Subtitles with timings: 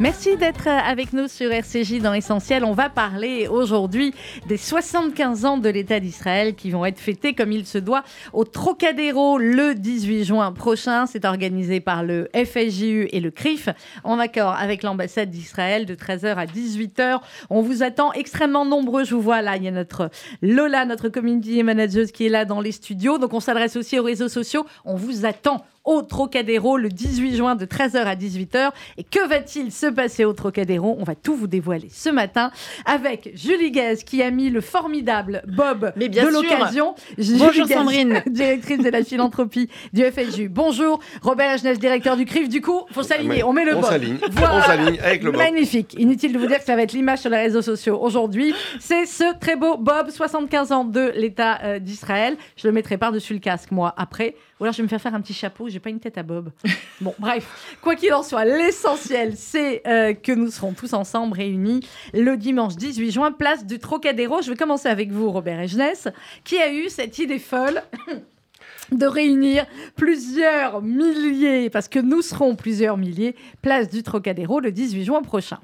[0.00, 2.64] Merci d'être avec nous sur RCJ dans Essentiel.
[2.64, 4.12] On va parler aujourd'hui
[4.48, 8.02] des 75 ans de l'État d'Israël qui vont être fêtés comme il se doit
[8.32, 11.06] au Trocadéro le 18 juin prochain.
[11.06, 13.68] C'est organisé par le FSJU et le CRIF
[14.02, 17.20] en accord avec l'ambassade d'Israël de 13h à 18h.
[17.50, 19.04] On vous attend extrêmement nombreux.
[19.04, 22.44] Je vous vois là, il y a notre Lola, notre community manager qui est là
[22.44, 23.18] dans les studios.
[23.18, 24.66] Donc on s'adresse aussi aux réseaux sociaux.
[24.84, 28.70] On vous attend au Trocadéro le 18 juin de 13h à 18h.
[28.98, 30.96] Et que va-t-il se passer au Trocadéro?
[30.98, 32.50] On va tout vous dévoiler ce matin
[32.84, 36.94] avec Julie Guez qui a mis le formidable Bob Mais bien de l'occasion.
[37.18, 38.22] Bonjour Guez, Sandrine.
[38.26, 40.48] directrice de la philanthropie du FSU.
[40.48, 42.48] Bonjour Robert Agenès, directeur du CRIF.
[42.48, 43.42] Du coup, faut s'aligner.
[43.42, 43.90] On met le on Bob.
[43.90, 44.18] s'aligne.
[44.30, 44.56] Voilà.
[44.56, 45.40] On s'aligne avec le Bob.
[45.40, 45.94] Magnifique.
[45.98, 48.54] Inutile de vous dire que ça va être l'image sur les réseaux sociaux aujourd'hui.
[48.78, 52.36] C'est ce très beau Bob, 75 ans de l'État euh, d'Israël.
[52.56, 54.34] Je le mettrai par-dessus le casque, moi, après.
[54.62, 55.68] Ou alors je vais me faire faire un petit chapeau.
[55.68, 56.52] J'ai pas une tête à Bob.
[57.00, 57.76] Bon, bref.
[57.82, 61.80] Quoi qu'il en soit, l'essentiel, c'est euh, que nous serons tous ensemble réunis
[62.14, 64.40] le dimanche 18 juin, place du Trocadéro.
[64.40, 66.06] Je vais commencer avec vous, Robert Egenès,
[66.44, 67.82] qui a eu cette idée folle
[68.92, 69.66] de réunir
[69.96, 75.58] plusieurs milliers, parce que nous serons plusieurs milliers, place du Trocadéro le 18 juin prochain?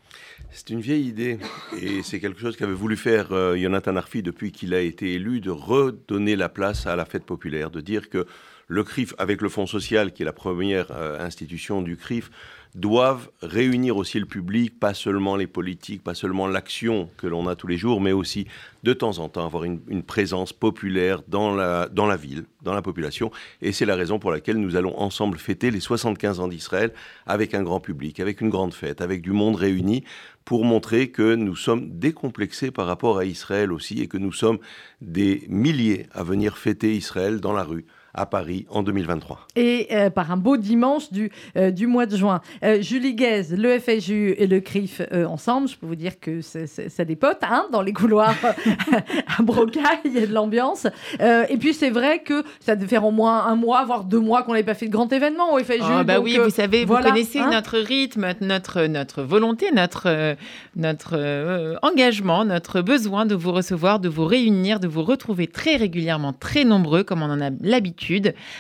[0.50, 1.38] C'est une vieille idée
[1.80, 5.50] et c'est quelque chose qu'avait voulu faire euh, Arfi depuis qu'il a été élu, de
[5.50, 8.26] redonner la place à la fête populaire, de dire que
[8.68, 12.30] le CRIF, avec le Fonds social, qui est la première euh, institution du CRIF,
[12.74, 17.56] doivent réunir aussi le public, pas seulement les politiques, pas seulement l'action que l'on a
[17.56, 18.46] tous les jours, mais aussi
[18.82, 22.82] de temps en temps avoir une, présence populaire dans la, dans la ville, dans la
[22.82, 23.30] population.
[23.62, 26.92] Et c'est la raison pour laquelle nous allons ensemble fêter les 75 ans d'Israël
[27.26, 30.04] avec un grand public, avec une grande fête, avec du monde réuni
[30.44, 34.58] pour montrer que nous sommes décomplexés par rapport à Israël aussi et que nous sommes
[35.00, 39.38] des milliers à venir fêter Israël dans la rue à Paris en 2023.
[39.56, 42.40] Et euh, par un beau dimanche du, euh, du mois de juin.
[42.64, 46.40] Euh, Julie Guez, le FSU et le CRIF euh, ensemble, je peux vous dire que
[46.40, 48.34] c'est- c'est- ça dépote hein, dans les couloirs
[49.38, 50.86] à Brocaille, il y a de l'ambiance.
[51.20, 54.20] Euh, et puis c'est vrai que ça devait faire au moins un mois, voire deux
[54.20, 55.80] mois qu'on n'avait pas fait de grand événement au FSU.
[55.82, 57.50] Ah bah donc, oui, euh, vous savez, voilà, vous connaissez hein.
[57.50, 60.34] notre rythme, notre, notre volonté, notre, euh,
[60.76, 65.76] notre euh, engagement, notre besoin de vous recevoir, de vous réunir, de vous retrouver très
[65.76, 67.97] régulièrement, très nombreux, comme on en a l'habitude,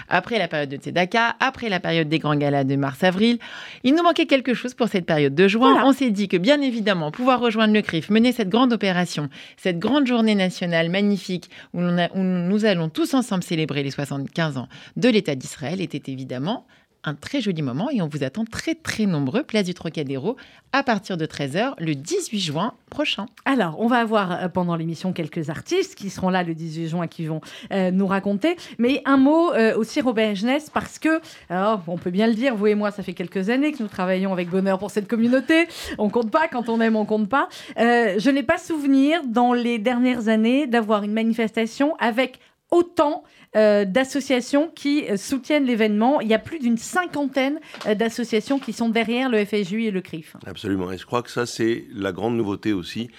[0.08, 3.38] après la période de Tzedaka, après la période des grands galas de mars-avril.
[3.84, 5.72] Il nous manquait quelque chose pour cette période de juin.
[5.72, 5.86] Voilà.
[5.86, 9.78] On s'est dit que, bien évidemment, pouvoir rejoindre le CRIF, mener cette grande opération, cette
[9.78, 14.58] grande journée nationale magnifique où, l'on a- où nous allons tous ensemble célébrer les 75
[14.58, 16.66] ans de l'État d'Israël était évidemment
[17.04, 20.36] un très joli moment et on vous attend très très nombreux, place du Trocadéro,
[20.72, 23.26] à partir de 13h le 18 juin prochain.
[23.44, 27.06] Alors, on va avoir euh, pendant l'émission quelques artistes qui seront là le 18 juin,
[27.06, 27.40] qui vont
[27.72, 28.56] euh, nous raconter.
[28.78, 31.20] Mais un mot euh, aussi, Robert Jeunesse, parce que,
[31.50, 34.32] on peut bien le dire, vous et moi, ça fait quelques années que nous travaillons
[34.32, 35.68] avec bonheur pour cette communauté.
[35.98, 37.48] On compte pas, quand on aime, on compte pas.
[37.76, 43.24] Je n'ai pas souvenir, dans les dernières années, d'avoir une manifestation avec autant
[43.56, 46.20] euh, d'associations qui euh, soutiennent l'événement.
[46.20, 50.00] Il y a plus d'une cinquantaine euh, d'associations qui sont derrière le FSU et le
[50.00, 50.36] CRIF.
[50.46, 50.92] Absolument.
[50.92, 53.10] Et je crois que ça, c'est la grande nouveauté aussi.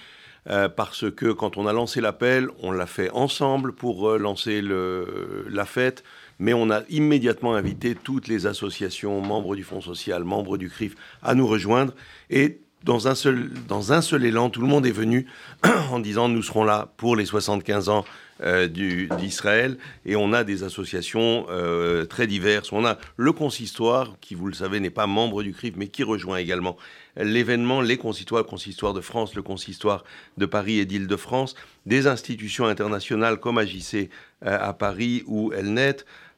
[0.76, 6.02] parce que quand on a lancé l'appel, on l'a fait ensemble pour lancer la fête,
[6.38, 10.94] mais on a immédiatement invité toutes les associations, membres du Fonds social, membres du CRIF,
[11.22, 11.92] à nous rejoindre.
[12.30, 15.26] Et dans un seul, dans un seul élan, tout le monde est venu
[15.90, 18.04] en disant nous serons là pour les 75 ans
[18.40, 19.76] d'Israël.
[20.04, 22.72] Et on a des associations euh, très diverses.
[22.72, 26.02] On a le consistoire, qui, vous le savez, n'est pas membre du CRIF, mais qui
[26.02, 26.76] rejoint également
[27.16, 30.04] l'événement, les consistoires, le consistoire de France, le consistoire
[30.38, 31.54] de Paris et d'Île-de-France,
[31.86, 34.10] des institutions internationales comme AJC
[34.46, 35.96] euh, à Paris ou Elnet,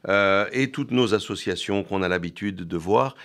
[0.09, 3.15] euh, et toutes nos associations qu'on a l'habitude de voir.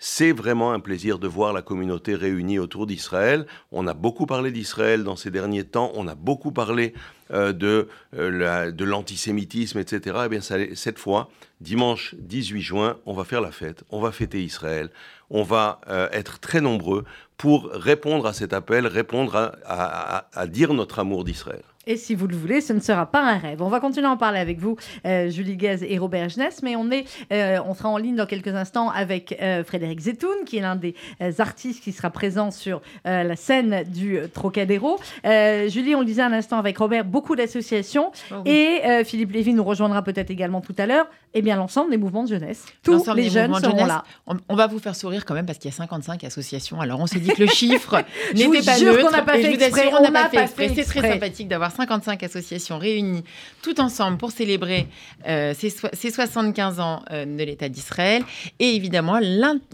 [0.00, 3.46] C'est vraiment un plaisir de voir la communauté réunie autour d'Israël.
[3.72, 5.90] On a beaucoup parlé d'Israël dans ces derniers temps.
[5.94, 7.17] On a beaucoup parlé euh,
[7.52, 10.16] de, euh, la- de l'antisémitisme, etc.
[10.24, 11.28] Eh bien, cette fois,
[11.60, 13.84] dimanche 18 juin, on va faire la fête.
[13.90, 14.90] On va fêter Israël.
[15.30, 17.04] On va euh, être très nombreux
[17.36, 21.62] pour répondre à cet appel, répondre à dire notre amour d'Israël.
[21.88, 23.62] Et si vous le voulez, ce ne sera pas un rêve.
[23.62, 24.76] On va continuer à en parler avec vous,
[25.06, 28.26] euh, Julie Gaz et Robert Jeunesse, mais on, est, euh, on sera en ligne dans
[28.26, 30.94] quelques instants avec euh, Frédéric Zetoun, qui est l'un des
[31.38, 35.00] artistes qui sera présent sur la scène du Trocadéro.
[35.24, 38.12] Julie, on le disait un instant avec Robert, beaucoup d'associations.
[38.30, 41.06] Oh et Philippe Lévy nous rejoindra peut-être également tout à l'heure.
[41.34, 42.64] Eh bien, l'ensemble des mouvements de jeunesse.
[42.82, 44.04] Tous les jeunes seront là.
[44.26, 46.80] On, va vous faire sourire quand même parce qu'il y a 55 associations.
[46.80, 48.02] Alors, on s'est dit que le chiffre
[48.34, 49.04] n'était pas neutre.
[49.06, 49.90] On n'a pas fait exprès.
[49.92, 50.72] On n'a pas fait exprès.
[50.74, 53.22] C'est très sympathique d'avoir 55 associations réunies
[53.62, 54.86] tout ensemble pour célébrer
[55.28, 55.70] euh, ces,
[56.10, 58.22] 75 ans euh, de l'État d'Israël.
[58.58, 59.20] Et évidemment,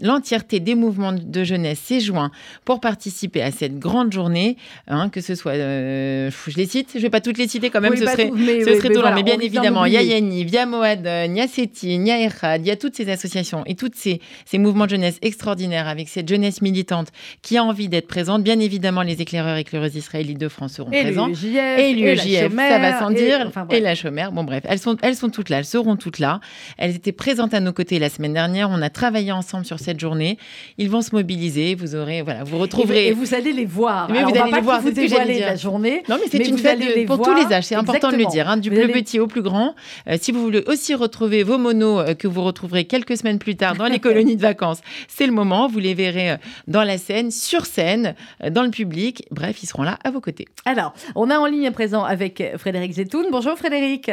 [0.01, 2.31] l'entièreté des mouvements de jeunesse s'est joint
[2.63, 4.57] pour participer à cette grande journée,
[4.87, 7.69] hein, que ce soit, euh, je les cite, je ne vais pas toutes les citer
[7.69, 10.53] quand même, ce serait, ce serait long, mais bien évidemment, il y a Yaniv, il
[10.53, 13.09] y a Moad, il y a Seti, il y a il y a toutes ces
[13.09, 17.09] associations et tous ces, ces mouvements de jeunesse extraordinaires avec cette jeunesse militante
[17.41, 18.43] qui a envie d'être présente.
[18.43, 21.29] Bien évidemment, les éclaireurs et éclaireuses israélites de France seront présents.
[21.29, 24.31] et l'UEJF, ça va sans dire, et, la chômère.
[24.31, 26.39] Bon, bref, elles sont, elles sont toutes là, elles seront toutes là.
[26.77, 28.69] Elles étaient présentes à nos côtés la semaine dernière.
[28.69, 30.37] On a travaillé ensemble sur cette journée.
[30.77, 31.75] Ils vont se mobiliser.
[31.75, 33.07] Vous aurez, voilà, vous retrouverez.
[33.07, 34.09] Et vous, allez les voir.
[34.09, 34.81] Mais vous allez les voir.
[34.81, 36.03] Vous dévoiler la journée.
[36.09, 37.65] Non, mais c'est une fête pour tous les âges.
[37.65, 39.75] C'est important de le dire, hein, du plus petit au plus grand.
[40.07, 43.55] Euh, si vous voulez aussi retrouver vos monos euh, que vous retrouverez quelques semaines plus
[43.55, 45.67] tard dans les colonies de vacances, c'est le moment.
[45.67, 46.37] Vous les verrez euh,
[46.67, 48.15] dans la scène, sur scène,
[48.49, 49.23] dans le public.
[49.31, 50.47] Bref, ils seront là à vos côtés.
[50.65, 53.27] Alors, on a en ligne à avec Frédéric Zetoun.
[53.31, 54.11] Bonjour Frédéric.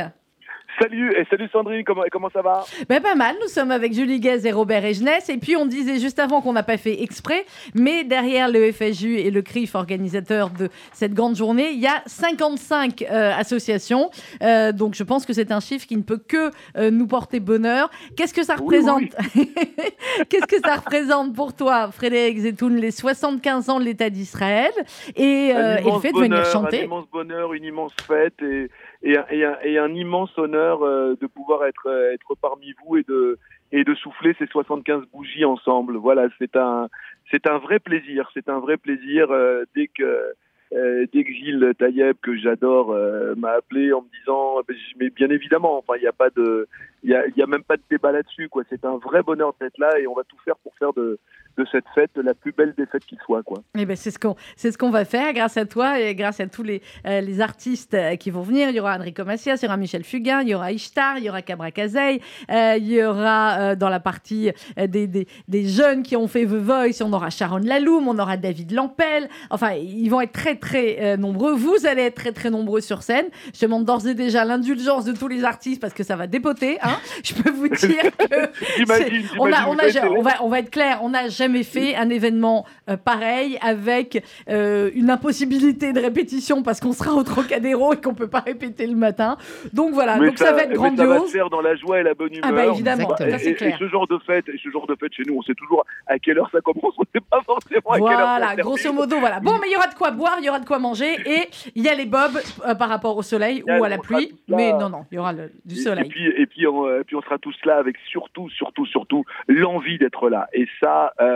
[0.82, 2.64] Salut, et salut Sandrine, comment, comment ça va?
[2.88, 5.29] Ben, Pas mal, nous sommes avec Julie Guez et Robert Egenès.
[5.29, 9.19] Et puis on disait juste avant qu'on n'a pas fait exprès, mais derrière le FSU
[9.19, 14.11] et le CRIF, organisateur de cette grande journée, il y a 55 euh, associations.
[14.43, 17.38] Euh, donc je pense que c'est un chiffre qui ne peut que euh, nous porter
[17.38, 17.88] bonheur.
[18.17, 19.05] Qu'est-ce que ça représente
[20.29, 24.73] Qu'est-ce que ça représente pour toi, Frédéric Zetoun, les 75 ans de l'État d'Israël?
[25.14, 28.69] Et, et, le fait de venir chanter Un immense bonheur, une immense fête et
[29.02, 29.16] et,
[29.64, 33.38] et, un immense honneur euh, de pouvoir être, euh, être parmi vous et de,
[33.72, 35.96] et de souffler ces 75 bougies ensemble.
[35.96, 36.88] Voilà, c'est un,
[37.31, 38.31] c'est un vrai plaisir.
[38.32, 40.32] C'est un vrai plaisir euh, dès que
[40.75, 42.96] euh, dès que Gilles Taïeb, que j'adore,
[43.37, 44.62] m'a appelé en me disant,
[44.99, 46.66] mais bien évidemment, enfin, il n'y a pas de,
[47.02, 48.62] il y a, y a, même pas de débat là-dessus, quoi.
[48.70, 51.19] C'est un vrai bonheur d'être là et on va tout faire pour faire de,
[51.56, 53.43] de cette fête la plus belle des fêtes qui soit.
[53.43, 53.58] Quoi.
[53.76, 56.14] Et eh ben, c'est ce qu'on c'est ce qu'on va faire grâce à toi et
[56.14, 58.69] grâce à tous les, euh, les artistes euh, qui vont venir.
[58.70, 61.25] Il y aura Enrico Macias, il y aura Michel Fugain, il y aura Ishtar, il
[61.25, 62.20] y aura Cabra Kazei,
[62.50, 66.54] euh, il y aura dans la partie des, des, des, jeunes qui ont fait The
[66.54, 69.28] Voice, on aura Sharon Laloum, on aura David Lampel.
[69.50, 71.55] Enfin, ils vont être très très nombreux.
[71.55, 73.26] Vous allez être très très nombreux sur scène.
[73.55, 76.78] Je demande d'ores et déjà l'indulgence de tous les artistes parce que ça va dépoter.
[76.82, 76.96] Hein.
[77.25, 81.00] Je peux vous dire que on, a, on, a, on, va, on va être clair,
[81.02, 86.81] on a jamais fait un événement euh, pareil avec euh, une impossibilité de répétition parce
[86.81, 89.37] qu'on sera au Trocadéro et qu'on peut pas répéter le matin.
[89.73, 91.09] Donc voilà, donc ça, va être grandiose.
[91.09, 92.44] Ça va se faire dans la joie et la bonne humeur.
[92.44, 93.75] Ah bah évidemment, ça, et, clair.
[93.75, 95.85] et, ce genre de fête, et ce genre de fête chez nous, on sait toujours
[96.06, 98.93] à quelle heure ça commence, on sait pas forcément à quelle heure ça Voilà, grosso
[98.93, 99.41] modo, voilà.
[99.41, 101.49] Bon, mais il y aura de quoi boire, il y aura de quoi manger et
[101.75, 104.73] il y a les bobs euh, par rapport au soleil ou à la pluie, mais
[104.73, 105.33] non, non, il y aura
[105.65, 106.05] du soleil.
[106.05, 109.99] Et, puis, et puis, on, puis on sera tous là avec surtout, surtout, surtout l'envie
[109.99, 110.49] d'être là.
[110.53, 111.31] Et ça, euh,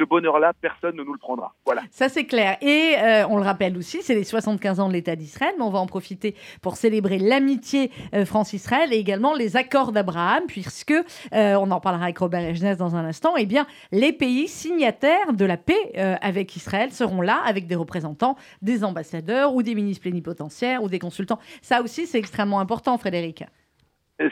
[0.00, 1.54] ce bonheur-là, personne ne nous le prendra.
[1.66, 1.82] Voilà.
[1.90, 2.56] Ça, c'est clair.
[2.62, 5.70] Et euh, on le rappelle aussi, c'est les 75 ans de l'État d'Israël, mais on
[5.70, 11.54] va en profiter pour célébrer l'amitié euh, France-Israël et également les accords d'Abraham, puisque, euh,
[11.56, 15.44] on en parlera avec Robert Egenès dans un instant, eh bien, les pays signataires de
[15.44, 15.92] la paix
[16.22, 20.98] avec Israël seront là, avec des représentants, des ambassadeurs ou des ministres plénipotentiaires ou des
[20.98, 21.38] consultants.
[21.62, 23.44] Ça aussi, c'est extrêmement important, Frédéric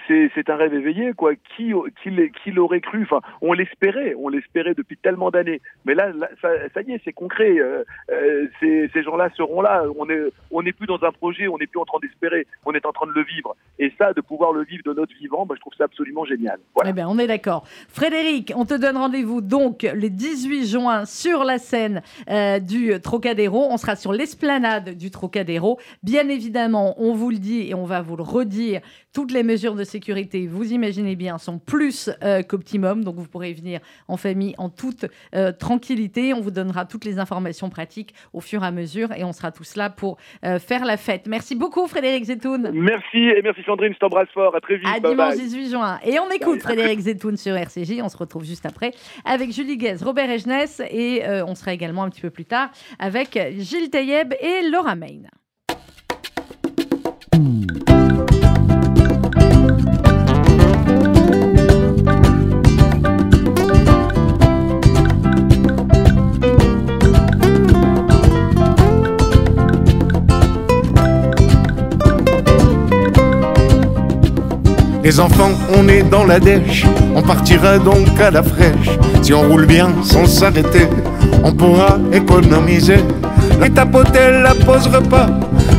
[0.06, 1.32] c'est un rêve éveillé, quoi.
[1.56, 3.02] Qui, qui, l'aurait cru?
[3.02, 5.60] Enfin, on l'espérait, on l'espérait depuis tellement d'années.
[5.84, 6.12] Mais là,
[6.42, 7.58] ça, y est, c'est concret.
[7.58, 9.84] Euh, euh, ces, ces gens-là seront là.
[9.98, 10.20] On est,
[10.50, 12.46] on n'est plus dans un projet, on n'est plus en train d'espérer.
[12.66, 13.56] On est en train de le vivre.
[13.78, 16.58] Et ça, de pouvoir le vivre de notre vivant, bah, je trouve ça absolument génial.
[16.74, 16.90] Voilà.
[16.90, 17.64] Eh bien, on est d'accord.
[17.88, 23.68] Frédéric, on te donne rendez-vous donc le 18 juin sur la scène euh, du Trocadéro.
[23.70, 25.78] On sera sur l'esplanade du Trocadéro.
[26.02, 28.80] Bien évidemment, on vous le dit et on va vous le redire.
[29.18, 33.02] Toutes les mesures de sécurité, vous imaginez bien, sont plus euh, qu'optimum.
[33.02, 36.34] Donc, vous pourrez venir en famille en toute euh, tranquillité.
[36.34, 39.50] On vous donnera toutes les informations pratiques au fur et à mesure et on sera
[39.50, 41.26] tous là pour euh, faire la fête.
[41.26, 42.70] Merci beaucoup, Frédéric Zetoun.
[42.72, 43.92] Merci et merci Sandrine.
[43.92, 44.54] Je t'embrasse fort.
[44.54, 44.86] À très vite.
[44.86, 45.98] À dimanche 18 juin.
[46.04, 48.00] Et on écoute Frédéric Zetoun sur RCJ.
[48.00, 48.92] On se retrouve juste après
[49.24, 52.70] avec Julie Guez, Robert Egenès et on sera également un petit peu plus tard
[53.00, 55.22] avec Gilles Taïeb et Laura Main.
[75.08, 76.84] Les enfants, on est dans la dèche,
[77.16, 78.90] on partira donc à la fraîche.
[79.22, 80.86] Si on roule bien sans s'arrêter,
[81.42, 82.98] on pourra économiser.
[83.58, 85.28] La tapotelle, la pause repas,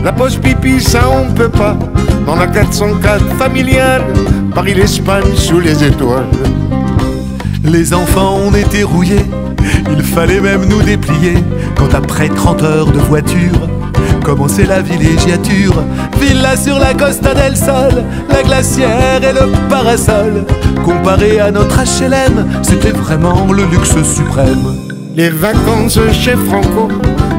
[0.04, 1.78] la pause pipi, ça on peut pas.
[2.26, 4.02] Dans la 404 familiale,
[4.56, 6.26] Paris-l'Espagne sous les étoiles.
[7.64, 9.28] Les enfants, on était rouillés,
[9.92, 11.36] il fallait même nous déplier.
[11.76, 13.70] Quand après 30 heures de voiture,
[14.20, 15.84] commençait la villégiature.
[16.20, 20.46] Villa sur la Costa del Sol, la glacière et le parasol.
[20.84, 24.76] Comparé à notre HLM, c'était vraiment le luxe suprême.
[25.16, 26.88] Les vacances chez Franco,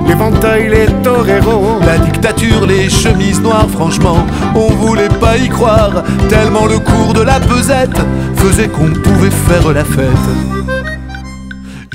[0.06, 1.78] l'éventail, les toreros.
[1.87, 6.02] La dictature, les chemises noires, franchement, on voulait pas y croire.
[6.28, 7.99] Tellement le cours de la pesette
[8.37, 10.79] faisait qu'on pouvait faire la fête.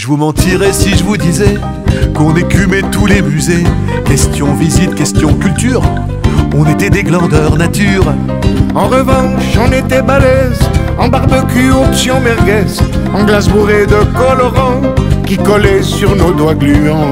[0.05, 1.55] Je vous mentirais si je vous disais
[2.13, 3.63] qu'on écumait tous les musées.
[4.05, 5.81] Question visite, question culture,
[6.55, 8.13] on était des glandeurs nature.
[8.75, 10.59] En revanche, on était balèze,
[11.00, 12.67] en barbecue, option merguez,
[13.15, 14.83] en glace bourrée de colorants
[15.25, 17.12] qui collaient sur nos doigts gluants.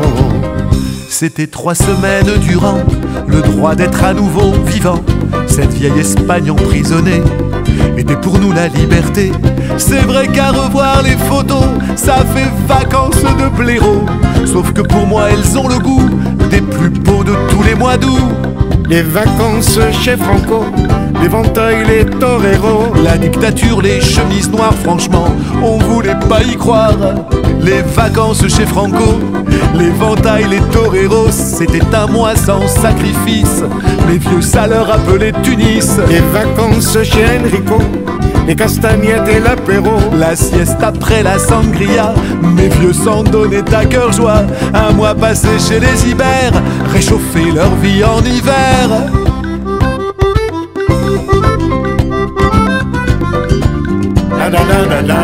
[1.09, 2.77] C'était trois semaines durant
[3.25, 5.03] le droit d'être à nouveau vivant.
[5.47, 7.23] Cette vieille Espagne emprisonnée
[7.97, 9.31] était pour nous la liberté.
[9.77, 11.65] C'est vrai qu'à revoir les photos,
[11.95, 14.05] ça fait vacances de blaireau.
[14.45, 16.09] Sauf que pour moi, elles ont le goût
[16.49, 18.19] des plus beaux de tous les mois d'août.
[18.89, 20.65] Les vacances chez Franco,
[21.21, 22.93] l'éventail, les toreros.
[23.03, 25.27] La dictature, les chemises noires, franchement,
[25.63, 26.97] on voulait pas y croire.
[27.61, 29.19] Les vacances chez Franco,
[29.73, 33.63] l'éventail, les toreros, c'était un mois sans sacrifice.
[34.09, 35.97] Les vieux ça leur appelait Tunis.
[36.09, 37.79] Les vacances chez Enrico,
[38.47, 39.91] les castagnettes et l'apéro.
[40.17, 42.13] La sieste après la sangria,
[42.55, 44.43] mes vieux s'en donnaient à cœur joie.
[44.73, 48.89] Un mois passé chez les Ibères, réchauffer leur vie en hiver.
[54.37, 55.23] La la la la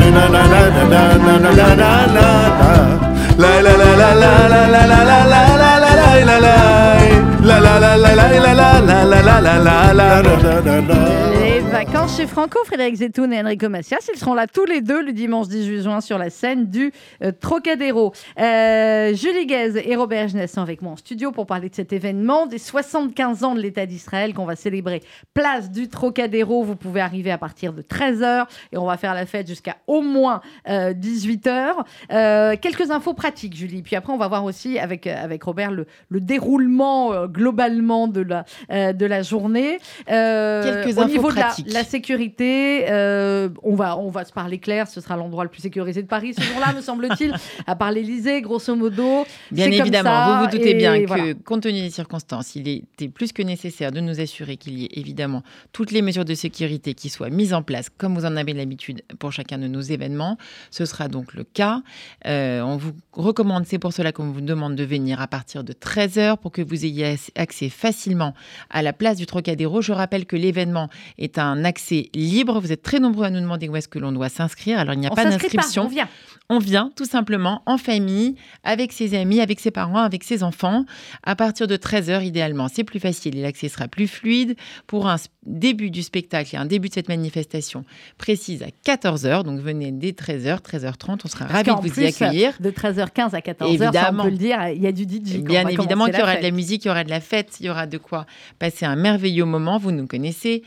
[10.82, 14.80] la les vacances chez Franco, Frédéric Zetoun et Enrico Macias, ils seront là tous les
[14.80, 18.14] deux le dimanche 18 juin sur la scène du euh, Trocadéro.
[18.40, 21.92] Euh, Julie Guez et Robert Jeunesse sont avec moi en studio pour parler de cet
[21.92, 26.64] événement des 75 ans de l'État d'Israël qu'on va célébrer place du Trocadéro.
[26.64, 30.02] Vous pouvez arriver à partir de 13h et on va faire la fête jusqu'à au
[30.02, 30.40] moins
[30.70, 32.58] euh, 18h.
[32.62, 36.22] quelques infos pratiques, Julie, puis après on va voir aussi avec, avec Robert le, le
[36.22, 39.80] déroulement globalement de la, de la journée.
[40.08, 44.88] quelques infos pratiques la, sécurité, euh, on, va, on va se parler clair.
[44.88, 47.34] Ce sera l'endroit le plus sécurisé de Paris ce jour-là, me semble-t-il,
[47.68, 49.26] à part l'Élysée, grosso modo.
[49.52, 51.34] Bien comme évidemment, ça, vous vous doutez bien que, voilà.
[51.46, 54.90] compte tenu des circonstances, il était plus que nécessaire de nous assurer qu'il y ait
[54.94, 58.54] évidemment toutes les mesures de sécurité qui soient mises en place, comme vous en avez
[58.54, 60.38] l'habitude pour chacun de nos événements.
[60.72, 61.82] Ce sera donc le cas.
[62.26, 65.74] Euh, on vous recommande, c'est pour cela qu'on vous demande de venir à partir de
[65.74, 68.34] 13h pour que vous ayez ac- accès facilement
[68.70, 69.82] à la place du Trocadéro.
[69.82, 72.60] Je rappelle que l'événement est un accès libre.
[72.60, 74.80] Vous êtes très nombreux à nous demander où est-ce que l'on doit s'inscrire.
[74.80, 75.86] Alors, il n'y a On pas d'inscription.
[75.86, 76.08] on vient.
[76.52, 80.86] On vient tout simplement en famille, avec ses amis, avec ses parents, avec ses enfants,
[81.24, 82.68] à partir de 13h idéalement.
[82.74, 84.56] C'est plus facile et l'accès sera plus fluide
[84.88, 87.86] pour un début du spectacle et un début de cette manifestation
[88.18, 89.44] précise à 14h.
[89.44, 92.54] Donc venez dès 13h, 13h30, on sera Parce ravis de vous plus, y accueillir.
[92.60, 94.24] De 13h15 à 14h, ça, on Évidemment.
[94.24, 95.38] peut le dire, il y a du DJ.
[95.44, 97.68] Bien évidemment qu'il y aura de la musique, il y aura de la fête, il
[97.68, 98.26] y aura de quoi
[98.58, 99.78] passer un merveilleux moment.
[99.78, 100.64] Vous nous connaissez.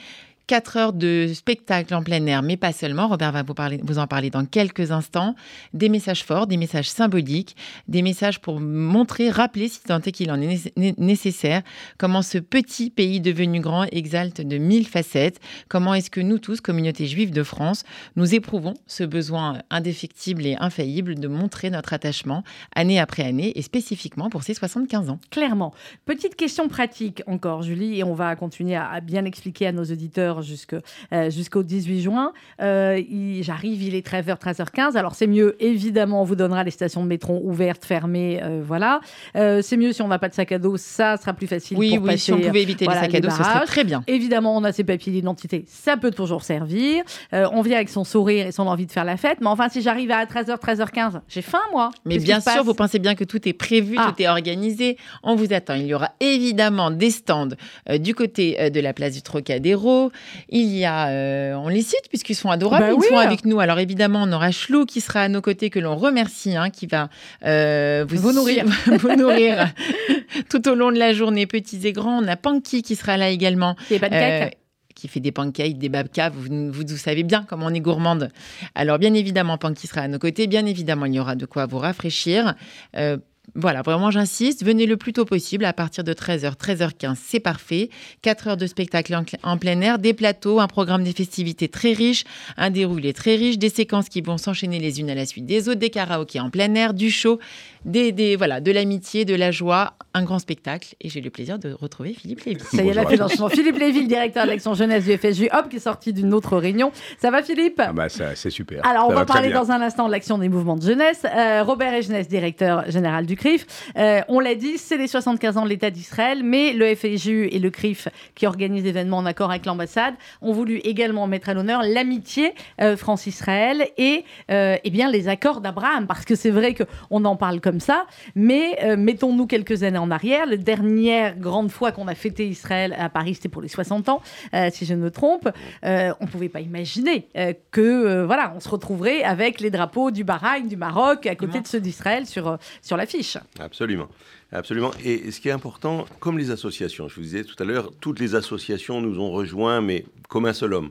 [0.52, 3.08] 4 heures de spectacle en plein air, mais pas seulement.
[3.08, 3.54] Robert va vous,
[3.84, 5.34] vous en parler dans quelques instants.
[5.72, 7.56] Des messages forts, des messages symboliques,
[7.88, 11.62] des messages pour montrer, rappeler, si tant est qu'il en est né- né- nécessaire,
[11.96, 15.40] comment ce petit pays devenu grand exalte de mille facettes.
[15.70, 17.84] Comment est-ce que nous tous, communauté juive de France,
[18.16, 22.44] nous éprouvons ce besoin indéfectible et infaillible de montrer notre attachement
[22.76, 25.18] année après année et spécifiquement pour ces 75 ans.
[25.30, 25.72] Clairement.
[26.04, 30.41] Petite question pratique encore, Julie, et on va continuer à bien expliquer à nos auditeurs
[30.42, 30.76] jusque,
[31.12, 32.32] euh, jusqu'au 18 juin.
[32.60, 34.96] Euh, il- J'arrive, il est 13h, 13h15.
[34.96, 39.00] Alors c'est mieux, évidemment, on vous donnera les stations de métro ouvertes, fermées, euh, voilà.
[39.34, 41.90] C'est mieux si on n'a pas de sac à dos, ça sera plus facile Oui,
[41.96, 42.18] pour oui, passer.
[42.18, 44.02] si on pouvait éviter voilà, les sacs à dos, ce serait très bien.
[44.06, 47.02] Évidemment, on a ses papiers d'identité, ça peut toujours servir.
[47.32, 49.38] On vient avec son sourire et son envie de faire la fête.
[49.40, 51.90] Mais enfin, si j'arrive à 13h, 13h15, j'ai faim, moi.
[52.04, 54.12] Mais Qu'est-ce bien sûr, vous pensez bien que tout est prévu, Ah.
[54.14, 54.96] tout est organisé.
[55.22, 55.74] On vous attend.
[55.74, 57.48] Il y aura évidemment des stands
[57.88, 60.10] euh, du côté euh, de la place du Trocadéro.
[60.48, 63.06] Il y a, euh, on les cite puisqu'ils sont adorables, Bah ils oui.
[63.08, 63.60] sont avec nous.
[63.60, 66.86] Alors évidemment, on aura Chlou qui sera à nos côtés, que l'on remercie, hein, qui
[66.86, 67.08] va
[67.44, 68.64] euh, vous, Vous nourrir.
[68.66, 69.72] suivre- vous nourrir
[70.50, 72.22] tout au long de la journée, petits et grands.
[72.22, 73.76] On a Panky qui sera là également.
[73.90, 74.48] De Euh,
[74.94, 76.30] qui fait des pancakes, des babkas.
[76.30, 78.28] Vous, vous, vous, savez bien comment on est gourmande.
[78.74, 80.46] Alors, bien évidemment, Panky sera à nos côtés.
[80.46, 82.54] Bien évidemment, il y aura de quoi vous rafraîchir.
[82.96, 83.16] Euh,
[83.54, 87.90] voilà, vraiment, j'insiste, venez le plus tôt possible à partir de 13h, 13h15, c'est parfait.
[88.22, 92.24] 4 heures de spectacle en, plein air, des plateaux, un programme des festivités très riche,
[92.56, 95.68] un déroulé très riche, des séquences qui vont s'enchaîner les unes à la suite des
[95.68, 97.40] autres, des karaokés en plein air, du show,
[97.84, 100.94] des, voilà, de l'amitié, de la joie, un grand spectacle.
[101.00, 102.60] Et j'ai le plaisir de retrouver Philippe Lévy.
[102.60, 103.48] Ça y est, la financement.
[103.48, 106.56] Philippe Lévy, le directeur de l'action jeunesse du FSJ, hop, qui est sorti d'une autre
[106.56, 106.92] réunion.
[107.18, 107.80] Ça va, Philippe?
[107.80, 108.86] Ah bah C'est super.
[108.86, 111.24] Alors, on va, parler dans un instant de l'action des mouvements de jeunesse.
[111.24, 113.66] Euh, Robert Egenès, directeur général du CRIF.
[113.96, 117.58] Euh, on l'a dit, c'est les 75 ans de l'État d'Israël, mais le FSJU et
[117.58, 121.82] le CRIF, qui organisent l'événement en accord avec l'ambassade, ont voulu également mettre à l'honneur
[121.82, 127.36] l'amitié euh, France-Israël et eh bien, les accords d'Abraham, parce que c'est vrai qu'on en
[127.36, 130.46] parle comme ça, mais mettons-nous quelques années en arrière.
[130.46, 134.22] La dernière grande fois qu'on a fêté Israël à Paris, c'était pour les 60 ans,
[134.54, 135.48] euh, si je ne me trompe.
[135.84, 140.10] Euh, on ne pouvait pas imaginer euh, que voilà, on se retrouverait avec les drapeaux
[140.10, 143.38] du Bahreïn, du Maroc, à côté de ceux d'Israël sur, sur l'affiche.
[143.58, 144.08] Absolument.
[144.52, 144.90] Absolument.
[145.02, 148.20] Et ce qui est important, comme les associations, je vous disais tout à l'heure, toutes
[148.20, 150.90] les associations nous ont rejoints, mais comme un seul homme.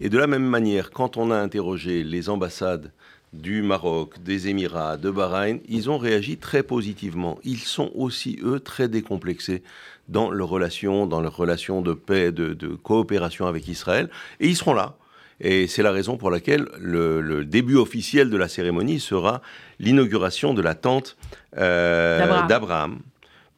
[0.00, 2.92] Et de la même manière, quand on a interrogé les ambassades
[3.32, 7.38] du Maroc, des Émirats, de Bahreïn, ils ont réagi très positivement.
[7.44, 9.62] Ils sont aussi, eux, très décomplexés
[10.08, 14.08] dans leurs relations, dans leurs relations de paix, de, coopération avec Israël.
[14.40, 14.96] Et ils seront là.
[15.40, 19.40] Et c'est la raison pour laquelle le, début officiel de la cérémonie sera
[19.78, 21.16] l'inauguration de la tente
[21.56, 22.98] euh, d'Abraham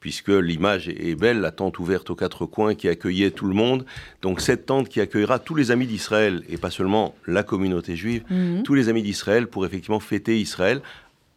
[0.00, 3.84] puisque l'image est belle, la tente ouverte aux quatre coins qui accueillait tout le monde.
[4.22, 8.24] Donc cette tente qui accueillera tous les amis d'Israël, et pas seulement la communauté juive,
[8.30, 8.62] mhm.
[8.62, 10.80] tous les amis d'Israël pour effectivement fêter Israël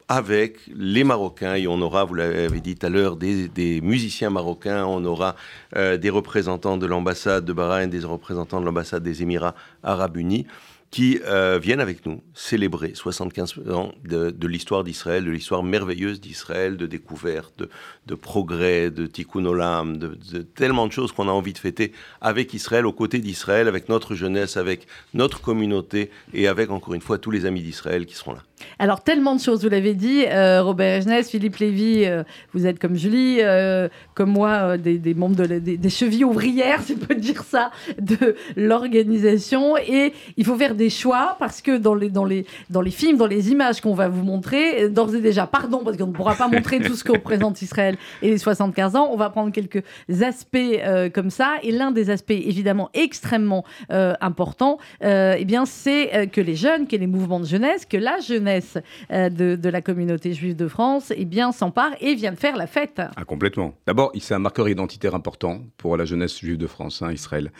[0.09, 4.85] avec les Marocains, et on aura, vous l'avez dit tout à l'heure, des, musiciens marocains,
[4.85, 5.35] on aura
[5.75, 10.45] euh, des représentants de l'ambassade de Bahreïn, des représentants de l'ambassade des Émirats arabes unis
[10.93, 16.77] qui euh, viennent avec nous célébrer 75 ans de, l'histoire d'Israël, de l'histoire merveilleuse d'Israël,
[16.77, 17.63] de découverte,
[18.05, 22.53] de, progrès, de tikkun olam, de, tellement de choses qu'on a envie de fêter avec
[22.53, 24.85] Israël, aux côtés d'Israël, avec notre jeunesse, avec
[25.15, 28.43] notre communauté et avec encore une fois tous les amis d'Israël qui seront là.
[28.77, 32.23] Alors, tellement de choses, vous l'avez dit, euh, Robert Egnès, Philippe Lévy, euh,
[32.53, 33.39] vous êtes comme Julie,
[34.13, 39.75] comme moi, des, membres de des, chevilles ouvrières, si on peut dire ça, de l'organisation.
[39.75, 43.17] Et il faut faire des choix parce que dans les, dans les, dans les films,
[43.17, 46.35] dans les images qu'on va vous montrer, d'ores et déjà, pardon, parce qu'on ne pourra
[46.35, 49.83] pas montrer tout ce que représente Israël et les 75 ans, on va prendre quelques
[50.21, 50.57] aspects
[51.13, 51.55] comme ça.
[51.63, 57.07] Et l'un des aspects, évidemment, extrêmement importants, eh bien, c'est que les jeunes, que les
[57.07, 58.77] mouvements de jeunesse, que la jeunesse,
[59.11, 62.67] euh, de, la communauté juive de France, eh bien, s'empare et vient de faire la
[62.67, 63.01] fête.
[63.15, 63.73] Ah, complètement.
[63.87, 67.51] D'abord, c'est un marqueur identitaire important pour la jeunesse juive de France, hein, Israël.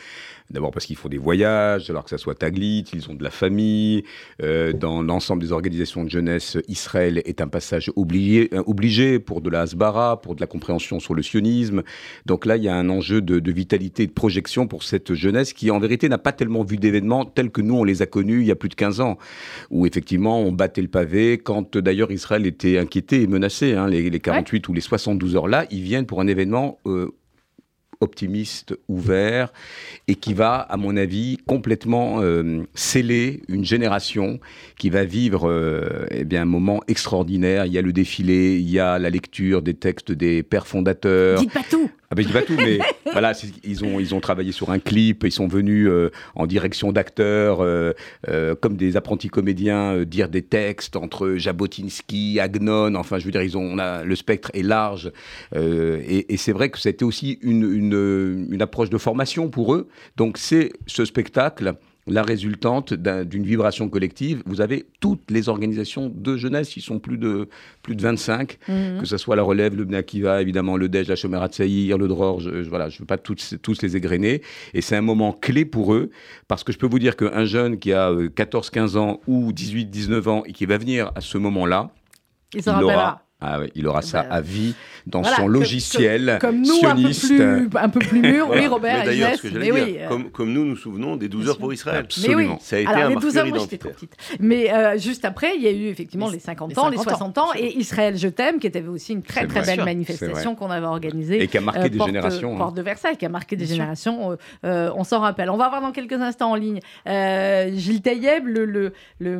[0.49, 3.29] D'abord parce qu'ils font des voyages, alors que ça soit Taglit, ils ont de la
[3.29, 4.03] famille.
[4.41, 9.41] Euh, dans l'ensemble des organisations de jeunesse, Israël est un passage obligé, euh, obligé pour
[9.41, 11.83] de la hasbara, pour de la compréhension sur le sionisme.
[12.25, 15.13] Donc là, il y a un enjeu de, de vitalité et de projection pour cette
[15.13, 18.05] jeunesse qui, en vérité, n'a pas tellement vu d'événements tels que nous, on les a
[18.05, 19.17] connus il y a plus de 15 ans,
[19.69, 21.37] où effectivement, on battait le pavé.
[21.37, 25.65] Quand d'ailleurs Israël était inquiété et menacé, hein, les, 48 ou les 72 heures là,
[25.71, 27.11] ils viennent pour un événement euh,
[28.03, 29.51] optimiste, ouvert,
[30.07, 34.39] et qui va, à mon avis, complètement euh, sceller une génération
[34.77, 37.65] qui va vivre euh, eh bien, un moment extraordinaire.
[37.65, 41.39] Il y a le défilé, il y a la lecture des textes des pères fondateurs.
[41.39, 42.79] Dites pas tout ah ben, je dis pas tout, mais
[43.11, 46.91] voilà, ils ont, ils ont travaillé sur un clip, ils sont venus euh, en direction
[46.91, 47.65] d'acteurs,
[48.61, 53.57] comme des apprentis comédiens, dire des textes entre Jabotinsky, Agnon, enfin, je veux dire, ils
[53.57, 55.11] ont, le spectre est large.
[55.55, 57.93] et, et c'est vrai que c'était aussi une, une
[58.49, 59.87] une, approche de formation pour eux.
[60.17, 61.75] Donc c'est ce spectacle
[62.07, 64.43] la résultante d'une vibration collective.
[64.45, 67.47] Vous avez toutes les organisations de jeunesse, ils sont plus de,
[67.81, 68.99] plus de 25, mhm.
[68.99, 72.39] que ce soit la Relève, le Bnakiva, évidemment le DEJ, la Chomerat Saïr, le Dror,
[72.39, 74.41] je, voilà, je ne veux pas tous, tous les égrener.
[74.73, 76.09] Et c'est un moment clé pour eux,
[76.47, 80.29] parce que je peux vous dire qu'un jeune qui a 14-15 euh, ans ou 18-19
[80.29, 81.91] ans et qui va venir à ce moment-là,
[82.53, 84.73] il, aura ah il aura ça bah, à vie
[85.05, 87.33] dans son logiciel comme, nous, sioniste.
[87.75, 89.03] Un peu plus, mûr, oui, Robert.
[89.03, 91.73] D'ailleurs, ce que j'allais dire, euh, comme, comme, nous nous souvenons des 12 heures pour
[91.73, 91.99] Israël.
[91.99, 92.57] Absolument.
[92.61, 94.15] Ça a été Alors, un les 12 heures, moi, j'étais trop petite.
[94.39, 97.49] Mais euh, juste après, il y a eu effectivement les, 50 ans, les 60 ans,
[97.55, 101.43] et Israël, je t'aime, qui était aussi une très très belle manifestation qu'on avait organisée.
[101.43, 102.55] Et qui a marqué euh, des générations.
[102.55, 102.57] Hein.
[102.57, 104.37] Porte de Versailles, qui a marqué des générations.
[104.63, 105.49] On s'en rappelle.
[105.49, 108.91] On va voir dans quelques instants en ligne Gilles Taïeb, le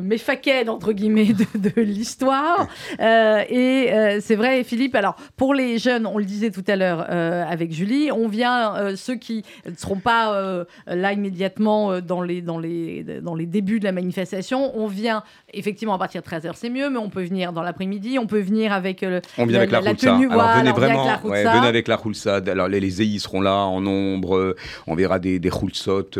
[0.02, 2.68] méfaquet, entre guillemets, de l'histoire.
[3.00, 4.94] Et euh, c'est vrai, Philippe.
[4.94, 8.74] Alors, pour les jeunes, on le disait tout à l'heure euh, avec Julie, on vient,
[8.76, 13.78] euh, ceux qui ne seront pas là immédiatement dans, les, dans, les, dans les débuts
[13.78, 17.22] de la manifestation, on vient effectivement à partir de 13h, c'est mieux, mais on peut
[17.22, 19.04] venir dans l'après-midi, on peut venir avec,
[19.38, 20.10] On vient la, avec la, la Roulsa.
[20.12, 20.26] tenue.
[20.30, 21.56] Alors voilà, venez avec vraiment, la ouais, Roulsa.
[21.56, 22.40] venez avec la Roulsa.
[22.46, 24.56] Alors les, les EI seront là en nombre.
[24.86, 26.18] On verra des, des Roulsottes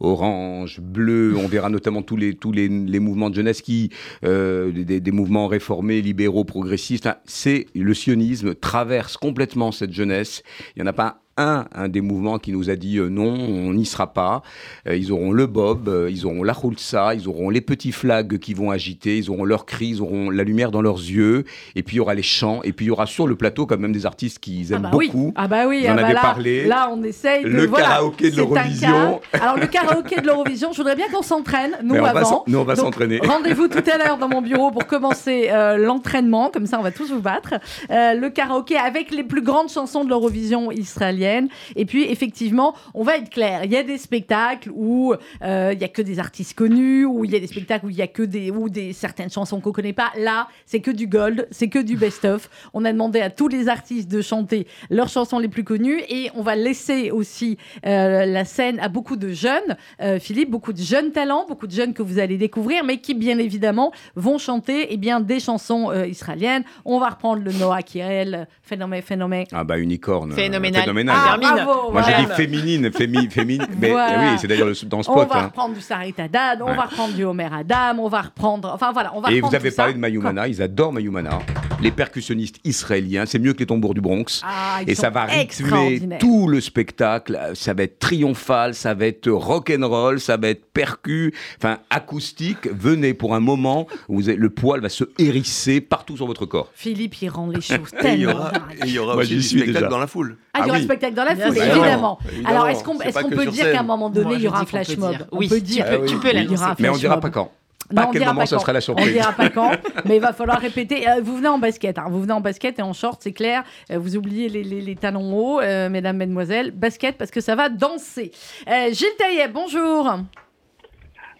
[0.00, 1.34] orange, bleu.
[1.36, 3.90] On verra notamment tous les tous les, les mouvements de jeunesse qui,
[4.22, 6.79] des, des mouvements réformés, libéraux, progressistes.
[7.26, 10.42] C'est le sionisme traverse complètement cette jeunesse.
[10.74, 13.32] Il y en a pas un, un des mouvements qui nous a dit euh, non,
[13.32, 14.42] on n'y sera pas.
[14.86, 18.38] Euh, ils auront le bob, euh, ils auront la roulsa, ils auront les petits flags
[18.38, 21.82] qui vont agiter, ils auront leurs cris, ils auront la lumière dans leurs yeux, et
[21.82, 23.78] puis il y aura les chants, et puis il y aura sur le plateau quand
[23.78, 25.06] même des artistes qu'ils Ah aiment bah oui.
[25.08, 25.32] beaucoup.
[25.36, 26.66] Ah bah oui, ah bah là, parlé.
[26.66, 29.20] Là, on essaye de Le voilà, karaoké de l'Eurovision.
[29.32, 32.44] Alors le karaoké de l'Eurovision, je voudrais bien qu'on s'entraîne nous on avant.
[32.46, 33.20] nous, on va s'entraîner.
[33.24, 35.48] Rendez-vous tout à l'heure dans mon bureau pour commencer
[35.78, 37.54] l'entraînement, comme ça on va tous vous battre.
[37.88, 41.29] Le karaoké avec les plus grandes chansons de l'Eurovision israélienne.
[41.76, 45.80] Et puis effectivement, on va être clair, il y a des spectacles où euh, il
[45.80, 48.02] y a que des artistes connus, où il y a des spectacles où il y
[48.02, 50.12] a que des ou des certaines chansons qu'on connaît pas.
[50.18, 52.48] Là, c'est que du gold, c'est que du best-of.
[52.74, 56.30] On a demandé à tous les artistes de chanter leurs chansons les plus connues et
[56.34, 60.80] on va laisser aussi euh, la scène à beaucoup de jeunes, euh, Philippe, beaucoup de
[60.80, 64.88] jeunes talents, beaucoup de jeunes que vous allez découvrir, mais qui bien évidemment vont chanter
[64.90, 66.64] eh bien des chansons euh, israéliennes.
[66.84, 69.46] On va reprendre le Noah Kirel, phénomène, phénomène.
[69.52, 70.32] Ah bah unicorne.
[70.32, 70.82] Phénoménal.
[70.82, 71.16] Phénoménal.
[71.22, 71.64] Ah, Termine.
[71.64, 73.66] bravo, Moi j'ai dit féminine, fémi, féminin.
[73.78, 74.32] Mais Voilà.
[74.32, 75.44] oui, c'est d'ailleurs le- dans le On va hein.
[75.46, 76.76] reprendre du Sarit Haddad, on Ouais.
[76.76, 78.70] va reprendre du Homer Adam, on va reprendre.
[78.74, 81.38] Enfin voilà, on va Et vous avez parlé de Mayumana, ils adorent Mayumana.
[81.82, 84.42] Les percussionnistes israéliens, c'est mieux que les tambours du Bronx.
[84.44, 87.38] Ah, ils Et ça va rythmer tout le spectacle.
[87.54, 92.68] Ça va être triomphal, ça va être rock'n'roll, ça va être percu, enfin acoustique.
[92.70, 96.44] Venez pour un moment où vous avez- le poil va se hérisser partout sur votre
[96.44, 96.70] corps.
[96.74, 98.52] Philippe, il rend les choses Et il y tellement aura,
[98.84, 99.88] il y aura Moi, aussi du spectacle déjà.
[99.88, 100.36] dans la foule.
[100.52, 100.80] Ah, il y Ah aura oui.
[100.82, 102.18] le spectacle dans la foule, évidemment.
[102.30, 102.48] Évidemment.
[102.50, 104.66] Alors, est-ce qu'on est peut dire qu'à un moment donné, Moi, il y aura un
[104.66, 105.26] flash mob dire.
[105.32, 105.86] On Oui, peut dire.
[106.06, 106.64] tu peux l'annoncer.
[106.78, 107.50] Mais on flash dira pas quand.
[107.92, 109.72] Non, à on quel dira moment pas ça sera la On surprise dira pas quand,
[110.04, 111.08] mais il va falloir répéter.
[111.08, 112.04] Euh, vous venez en basket, hein.
[112.08, 113.64] vous venez en basket et en short, c'est clair.
[113.90, 116.70] Euh, vous oubliez les, les- les talons hauts, euh, mesdames, mesdemoiselles.
[116.70, 118.30] Basket parce que ça va danser.
[118.68, 120.08] Euh, Gilles Taillet, bonjour.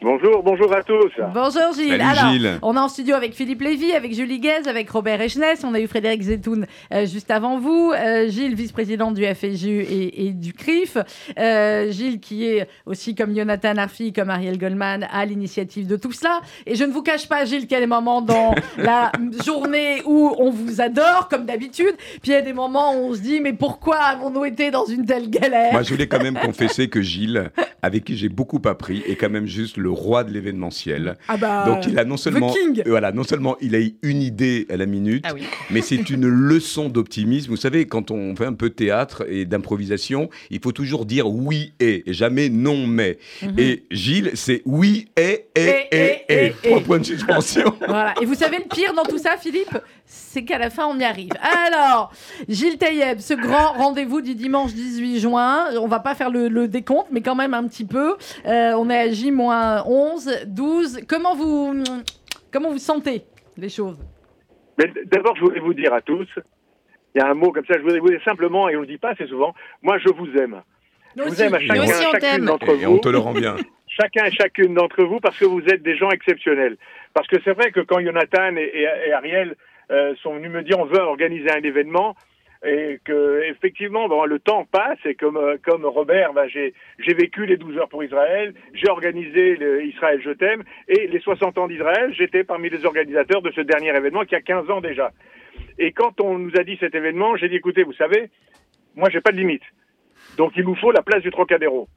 [0.03, 1.11] Bonjour, bonjour à tous.
[1.35, 1.91] Bonjour Gilles.
[1.91, 2.59] Salut, Alors, Gilles.
[2.63, 5.63] on est en studio avec Philippe Lévy, avec Julie Guez, avec Robert Echnès.
[5.63, 7.93] On a eu Frédéric Zetoun euh, juste avant vous.
[7.95, 10.97] Euh, Gilles, vice-président du FSU et, et du CRIF.
[11.39, 16.13] Euh, Gilles, qui est aussi comme Jonathan Arfi, comme Ariel Goldman, à l'initiative de tout
[16.13, 16.41] cela.
[16.65, 19.13] Et je ne vous cache pas, Gilles, qu'il y a des moments dans la
[19.45, 21.95] journée où on vous adore, comme d'habitude.
[22.23, 24.87] Puis il y a des moments où on se dit, mais pourquoi avons-nous été dans
[24.87, 25.73] une telle galère?
[25.73, 27.51] Moi, je voulais quand même confesser que Gilles,
[27.83, 31.17] avec qui j'ai beaucoup appris, est quand même juste le roi de l'événementiel.
[31.29, 32.81] Ah bah, Donc il a non seulement, King.
[32.81, 35.43] euh, voilà, non seulement il a eu une idée à la minute, Ah oui.
[35.71, 37.51] mais c'est une leçon d'optimisme.
[37.51, 41.29] Vous savez, quand on fait un peu de théâtre et d'improvisation, il faut toujours dire
[41.29, 43.19] oui et, et jamais non mais.
[43.59, 46.53] Et Gilles, c'est oui et et Et, et et, et.
[46.63, 47.75] Trois points de suspension.
[47.87, 48.15] Voilà.
[48.21, 49.77] Et vous savez le pire dans tout ça, Philippe?
[50.13, 51.31] C'est qu'à la fin, on y arrive.
[51.69, 52.11] Alors,
[52.49, 56.67] Gilles Taïeb, ce grand rendez-vous du dimanche 18 juin, on va pas faire le, le
[56.67, 58.17] décompte, mais quand même un petit peu.
[58.45, 61.03] Euh, on est à J-11, 12.
[61.09, 61.85] Comment vous,
[62.53, 63.23] comment vous sentez
[63.57, 63.99] les choses?
[65.07, 66.27] D'abord, je voulais vous dire à tous,
[67.15, 68.87] il y a un mot comme ça, je voudrais vous dire simplement, et on ne
[68.87, 70.63] le dit pas assez souvent, moi je vous aime.
[71.17, 71.37] Nous je aussi.
[71.37, 72.99] vous aime à chacun, aussi, on chacune d'entre Et on vous.
[72.99, 73.57] te le rend bien.
[73.89, 76.77] chacun et chacune d'entre vous parce que vous êtes des gens exceptionnels.
[77.15, 79.55] Parce que c'est vrai que quand Jonathan et, et- et Ariel
[79.91, 82.15] euh, sont venus me dire on veut organiser un événement
[82.65, 87.15] et que effectivement bon, le temps passe et comme euh, comme Robert ben, j'ai j'ai
[87.15, 91.59] vécu les 12 heures pour Israël, j'ai organisé le Israël je t'aime et les 60
[91.59, 95.11] ans d'Israël, j'étais parmi les organisateurs de ce dernier événement qui a 15 ans déjà.
[95.79, 98.31] Et quand on nous a dit cet événement, j'ai dit écoutez, vous savez,
[98.95, 99.63] moi j'ai pas de limite.
[100.37, 101.89] Donc il nous faut la place du Trocadéro.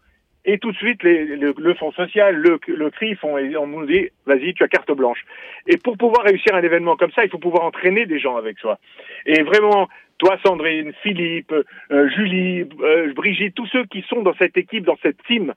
[0.45, 3.86] Et tout de suite, les- le, le Fonds social, le, le CRIF, on, on nous
[3.86, 5.23] dit, vas-y, tu as carte blanche.
[5.67, 8.60] Et pour pouvoir réussir un événement comme ça, il faut pouvoir entraîner des gens avec
[8.60, 8.77] soi.
[9.25, 11.53] Et vraiment, toi, Sandrine, Philippe,
[11.91, 15.53] euh, Julie, euh, Brigitte, tous ceux qui sont dans cette équipe, dans cette team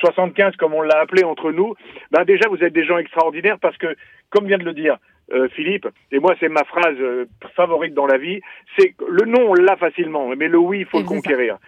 [0.00, 1.74] 75, comme on l'a appelé entre nous,
[2.10, 3.94] ben déjà, vous êtes des gens extraordinaires parce que,
[4.30, 4.96] comme vient de le dire
[5.32, 8.40] euh, Philippe, et moi, c'est ma phrase euh, favorite dans la vie,
[8.78, 11.58] c'est le non, on l'a facilement, mais le oui, il faut Et le ça.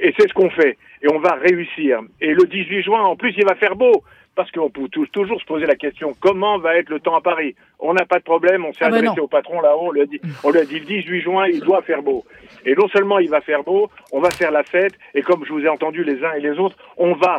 [0.00, 0.76] Et c'est ce qu'on fait.
[1.02, 2.00] Et on va réussir.
[2.20, 4.02] Et le 18 juin, en plus, il va faire beau.
[4.34, 7.22] Parce qu'on peut tou- toujours se poser la question, comment va être le temps à
[7.22, 7.54] Paris?
[7.78, 10.00] On n'a pas de problème, on s'est Ah bah adressé au patron là-haut, on lui
[10.02, 12.24] a dit, on lui a dit le 18 juin, il doit faire beau.
[12.64, 15.52] Et non seulement il va faire beau, on va faire la fête, et comme je
[15.52, 17.36] vous ai entendu les uns et les autres, on va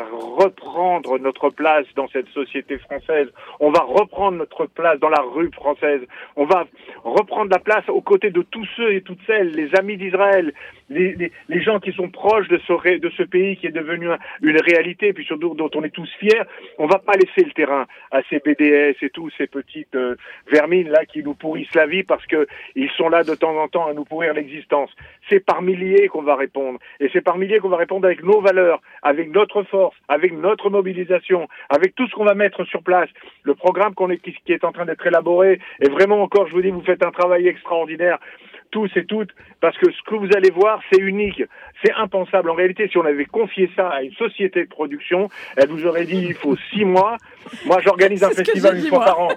[0.48, 3.28] reprendre notre place dans cette société française,
[3.60, 6.02] on va reprendre notre place dans la rue française,
[6.36, 6.66] on va
[7.04, 10.54] reprendre la place aux côtés de tous ceux et toutes celles, les amis d'Israël,
[10.90, 13.72] les, les, les gens qui sont proches de ce, ré- de ce pays qui est
[13.72, 16.42] devenu un- une réalité, puis surtout dont on est tous fiers,
[16.78, 20.16] on va pas laisser le terrain à ces BDS et tous ces petites euh,
[20.52, 23.68] vermines là qui nous pourrissent la vie parce que ils sont là de temps en
[23.68, 24.90] temps à nous pourrir l'existence.
[25.30, 28.42] C'est par milliers qu'on va répondre et c'est par milliers qu'on va répondre avec nos
[28.42, 33.10] valeurs, avec notre force, avec notre mobilisation, avec tout ce qu'on va mettre sur place.
[33.44, 36.54] Le programme qu'on est, qui, qui est en train d'être élaboré est vraiment encore, je
[36.54, 38.20] vous dis, vous faites un travail extraordinaire
[38.72, 41.44] tous et toutes, parce que ce que vous allez voir, c'est unique,
[41.84, 42.50] c'est impensable.
[42.50, 46.06] En réalité, si on avait confié ça à une société de production, elle vous aurait
[46.06, 47.18] dit il faut six mois.
[47.66, 49.30] Moi, j'organise un festival une fois par an.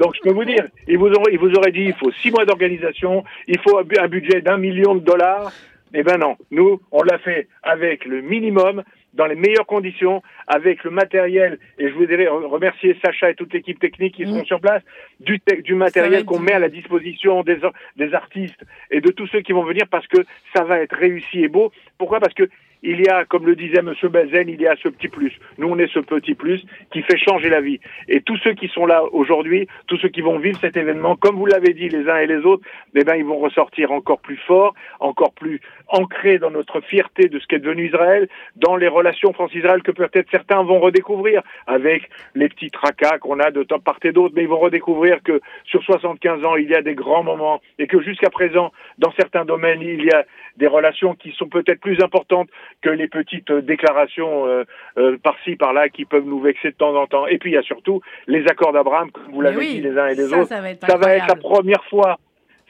[0.00, 2.30] Donc, je peux vous dire, il vous aurait, il vous aurait dit il faut six
[2.30, 5.52] mois d'organisation, il faut un budget d'un million de dollars.
[5.94, 8.82] Eh ben non, nous, on l'a fait avec le minimum,
[9.14, 13.78] dans les meilleures conditions, avec le matériel, et je voudrais remercier Sacha et toute l'équipe
[13.78, 14.82] technique qui seront sur place,
[15.20, 17.58] du, matériel qu'on met à la disposition des,
[17.96, 20.18] des artistes et de tous ceux qui vont venir parce que
[20.54, 21.72] ça va être réussi et beau.
[21.98, 22.20] Pourquoi?
[22.20, 22.48] Parce que
[22.82, 25.32] il y a, comme le disait Monsieur Bazen, il y a ce petit plus.
[25.58, 27.80] Nous, on est ce petit plus qui fait changer la vie.
[28.08, 31.36] Et tous ceux qui sont là aujourd'hui, tous ceux qui vont vivre cet événement, comme
[31.36, 34.38] vous l'avez dit les uns et les autres, eh ben, ils vont ressortir encore plus
[34.46, 39.32] forts, encore plus ancrés dans notre fierté de ce qu'est devenu Israël, dans les relations
[39.32, 43.98] France-Israël que peut-être certains vont redécouvrir avec les petits tracas qu'on a de temps part
[44.02, 47.22] et d'autre, mais ils vont redécouvrir que sur 75 ans, il y a des grands
[47.22, 50.24] moments et que jusqu'à présent, dans certains domaines, il y a
[50.56, 52.48] des relations qui sont peut-être plus importantes
[52.82, 54.64] que les petites euh, déclarations euh,
[54.98, 57.26] euh, par-ci, par-là qui peuvent nous vexer de temps en temps.
[57.26, 59.96] Et puis il y a surtout les accords d'Abraham, comme vous l'avez oui, dit les
[59.98, 60.48] uns et les ça, autres.
[60.48, 62.18] ça va être ça va être la première fois,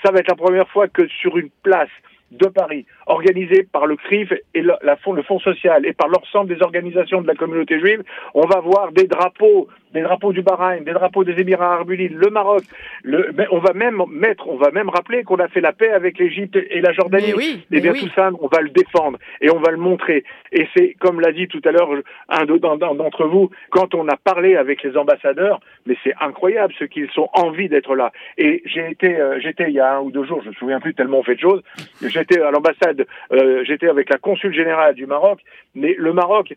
[0.05, 1.91] ça va être la première fois que sur une place
[2.33, 6.09] de Paris, organisée par le CRIF et le, la fond- le Fonds social et par
[6.09, 8.03] l'ensemble des organisations de la communauté juive,
[8.35, 12.09] on va voir des drapeaux, des drapeaux du Bahreïn, des drapeaux des Émirats Arabes Unis,
[12.09, 12.63] le Maroc.
[13.03, 16.19] Le, on va même mettre, on va même rappeler qu'on a fait la paix avec
[16.19, 17.29] l'Égypte et la Jordanie.
[17.29, 18.01] Mais oui, mais bien oui.
[18.01, 20.25] tout ça, on va le défendre et on va le montrer.
[20.53, 21.91] Et c'est comme l'a dit tout à l'heure
[22.29, 26.15] un de- d'en- d'en- d'entre vous, quand on a parlé avec les ambassadeurs, mais c'est
[26.21, 28.13] incroyable ce qu'ils ont envie d'être là.
[28.39, 30.81] Et j'ai été, euh, j'étais il y a un ou deux jours, je me souviens
[30.81, 31.63] plus tellement on fait de choses.
[32.03, 35.41] J'étais à l'ambassade, euh, j'étais avec la consul générale du Maroc,
[35.75, 36.53] mais le Maroc.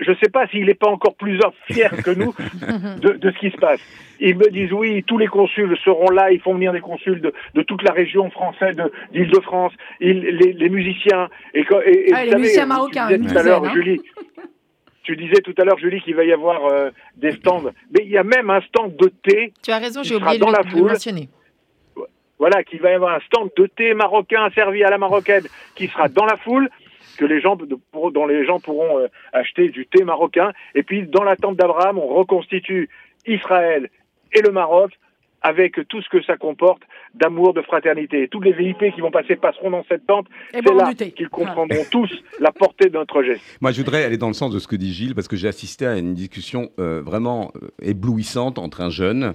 [0.00, 1.38] Je ne sais pas s'il n'est pas encore plus
[1.70, 2.34] fier que nous
[3.00, 3.80] de, de ce qui se passe.
[4.20, 7.32] Ils me disent oui, tous les consuls seront là, ils font venir des consuls de,
[7.54, 10.12] de toute la région française, de- d'Île-de-France, les,
[10.52, 11.28] les musiciens.
[11.54, 13.64] Et, quand- et- et Ah, les savez, musiciens tu marocains, disais une tout à l'heure,
[13.64, 13.72] hein.
[13.74, 14.00] Julie,
[15.02, 17.62] tu disais tout à l'heure, Julie, qu'il va y avoir euh, des stands.
[17.92, 20.46] Mais il y a même un stand de thé Tu as raison, j'ai oublié dans
[20.48, 20.90] le, la de le foule.
[20.92, 21.28] mentionner.
[22.38, 25.44] voilà, qu'il va y avoir un stand de thé marocain servi à la marocaine
[25.76, 26.68] qui sera dans la foule,
[27.14, 30.52] que les gens, dont les gens pourront euh, acheter du thé marocain.
[30.74, 32.88] Et puis, dans la tente d'Abraham, on reconstitue
[33.26, 33.90] Israël
[34.32, 34.92] et le Maroc
[35.44, 36.82] avec tout ce que ça comporte
[37.14, 38.22] d'amour, de fraternité.
[38.22, 40.26] Et tous les VIP qui vont passer passeront dans cette tente.
[40.54, 43.42] Et C'est là qu'ils comprendront tous la portée de notre geste.
[43.60, 45.46] Moi, je voudrais aller dans le sens de ce que dit Gilles, parce que j'ai
[45.46, 49.34] assisté à une discussion euh, vraiment euh, éblouissante entre un jeune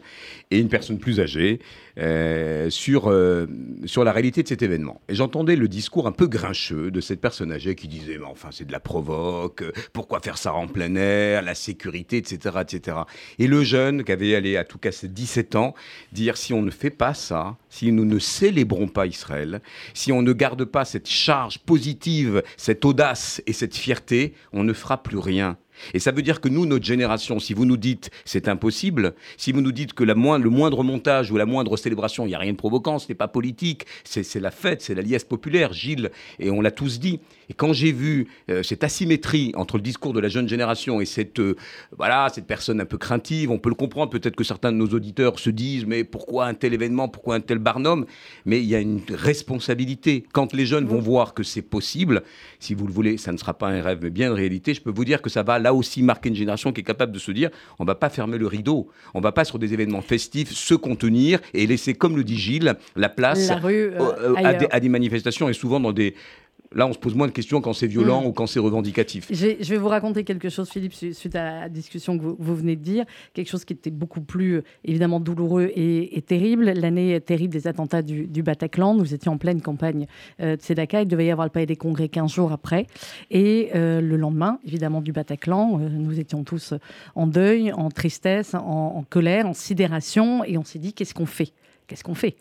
[0.49, 1.59] et une personne plus âgée
[1.99, 3.45] euh, sur, euh,
[3.85, 5.01] sur la réalité de cet événement.
[5.09, 8.49] Et j'entendais le discours un peu grincheux de cette personne âgée qui disait Mais enfin,
[8.51, 12.57] c'est de la provoque, euh, pourquoi faire ça en plein air, la sécurité, etc.
[12.61, 12.97] etc.
[13.37, 15.75] Et le jeune, qui avait allé à tout cas ses 17 ans,
[16.13, 19.61] dire Si on ne fait pas ça, si nous ne célébrons pas Israël,
[19.93, 24.73] si on ne garde pas cette charge positive, cette audace et cette fierté, on ne
[24.73, 25.57] fera plus rien.
[25.93, 29.51] Et ça veut dire que nous, notre génération, si vous nous dites c'est impossible, si
[29.51, 32.35] vous nous dites que la moindre, le moindre montage ou la moindre célébration, il n'y
[32.35, 35.23] a rien de provoquant, ce n'est pas politique, c'est c'est la fête, c'est la liesse
[35.23, 37.19] populaire, Gilles, et on l'a tous dit.
[37.49, 41.05] Et quand j'ai vu euh, cette asymétrie entre le discours de la jeune génération et
[41.05, 41.55] cette, euh,
[41.97, 44.87] voilà, cette personne un peu craintive, on peut le comprendre, peut-être que certains de nos
[44.87, 48.05] auditeurs se disent mais pourquoi un tel événement, pourquoi un tel barnum?
[48.45, 50.25] Mais il y a une responsabilité.
[50.31, 52.21] Quand les jeunes vont voir que c'est possible,
[52.59, 54.81] si vous le voulez, ça ne sera pas un rêve, mais bien une réalité, je
[54.81, 57.19] peux vous dire que ça va là aussi marquer une génération qui est capable de
[57.19, 60.51] se dire on va pas fermer le rideau, on va pas sur des événements festifs
[60.51, 64.67] se contenir et laisser, comme le dit Gilles, la place La rue, euh, à, des,
[64.69, 66.15] à des manifestations et souvent dans des
[66.75, 69.27] Là, on se pose moins de questions quand c'est violent ou quand c'est revendicatif.
[69.31, 72.55] Je vais, vous raconter quelque chose, Philippe, su- suite à la discussion que vous, vous
[72.55, 73.05] venez de dire.
[73.33, 76.65] Quelque chose qui était beaucoup plus, évidemment, douloureux et, et terrible.
[76.65, 78.93] L'année terrible des attentats du, du Bataclan.
[78.93, 80.05] Nous étions en pleine campagne
[80.41, 81.01] euh, de Sedaka.
[81.01, 82.85] Il devait y avoir le palais des congrès 15 jours après.
[83.31, 86.75] Et euh, le lendemain, évidemment, du Bataclan, euh, nous étions tous
[87.15, 90.43] en deuil, en tristesse, en, en colère, en sidération.
[90.43, 91.51] Et on s'est dit, qu'est-ce qu'on fait?
[91.89, 92.35] Qu'est-ce qu'on fait?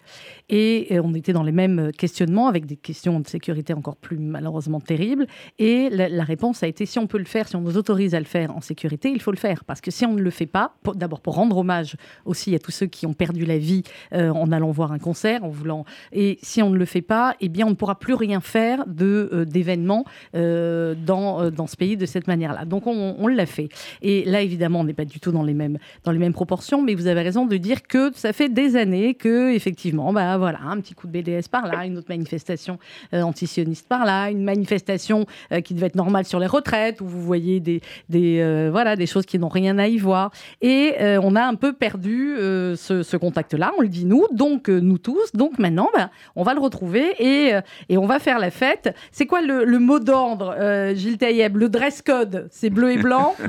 [0.50, 4.18] Et euh, on était dans les mêmes questionnements avec des questions de sécurité encore plus
[4.18, 5.26] malheureusement terribles.
[5.58, 8.18] Et la, réponse a été si on peut le faire, si on nous autorise à
[8.18, 9.64] le faire en sécurité, il faut le faire.
[9.64, 12.72] Parce que si on ne le fait pas, d'abord pour rendre hommage aussi à tous
[12.72, 15.86] ceux qui ont perdu la vie euh, en allant voir un concert, en voulant.
[16.12, 18.84] Et si on ne le fait pas, eh bien on ne pourra plus rien faire
[18.86, 22.66] de euh, d'événements dans dans ce pays de cette manière-là.
[22.66, 23.70] Donc on, on l'a fait.
[24.02, 26.82] Et là évidemment on n'est pas du tout dans les mêmes dans les mêmes proportions,
[26.82, 30.60] mais vous avez raison de dire que ça fait des années que effectivement, bah voilà,
[30.62, 32.78] un petit coup de BDS par là, une autre manifestation
[33.14, 37.06] euh, antisioniste par là, une manifestation euh, qui devait être normale sur les retraites où
[37.06, 40.30] vous voyez des des euh, voilà des choses qui n'ont rien à y voir.
[40.60, 44.98] Et euh, on a un peu perdu ce, contact-là, on le dit nous, donc nous
[44.98, 45.32] tous.
[45.32, 47.52] Donc maintenant, bah, on va le retrouver et,
[47.88, 48.94] et on va faire la fête.
[49.10, 50.54] C'est quoi le, mot d'ordre,
[50.94, 51.56] Gilles Taïeb?
[51.56, 53.34] Le dress code, c'est bleu et blanc?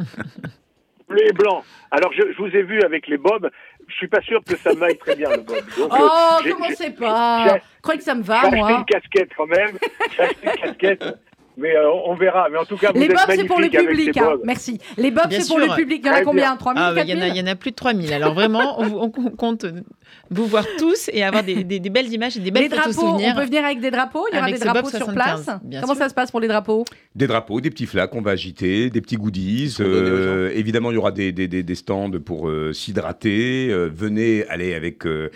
[1.10, 1.63] Bleu et blanc.
[1.89, 3.49] Alors, je, je vous ai vu avec les bobs.
[3.89, 5.58] Je suis pas sûr que ça m'aille très bien, le bob.
[5.78, 8.41] Donc, euh, Oh, j'ai- commencez j'ai- pas j'ai- Je crois que ça me J'ai va,
[8.41, 8.71] acheté moi.
[8.71, 9.78] une casquette quand même.
[10.15, 11.06] J'ai acheté une casquette.
[11.60, 12.48] Mais euh, on verra.
[12.52, 14.17] Mais en tout cas, vous Les bobs, c'est pour le public.
[14.17, 14.32] hein.
[14.32, 14.41] bobs.
[14.45, 14.80] Merci.
[14.98, 16.02] Les bobs, c'est pour le public.
[16.04, 16.56] Il y en a combien bien.
[16.58, 18.13] 3000 Ah, bah, il y, en a- 4000 il y en a plus de 3000.
[18.13, 19.65] Alors vraiment, on, on compte
[20.32, 22.95] vous voir tous et avoir des, des- des belles images et des belles Les photos
[22.95, 23.36] drapeaux, on souvenirs.
[23.36, 25.93] peut venir avec des drapeaux Il y aura Avec des drapeaux sur 75, place Comment
[25.93, 26.04] sûr.
[26.04, 29.02] ça se passe pour les drapeaux Des drapeaux, des petits flacs qu'on va agiter, des
[29.02, 29.76] petits goodies.
[29.80, 33.69] euh, évidemment, il y aura des, des- des- des stands pour euh, s'hydrater.
[33.72, 35.30] Euh, venez, allez avec euh,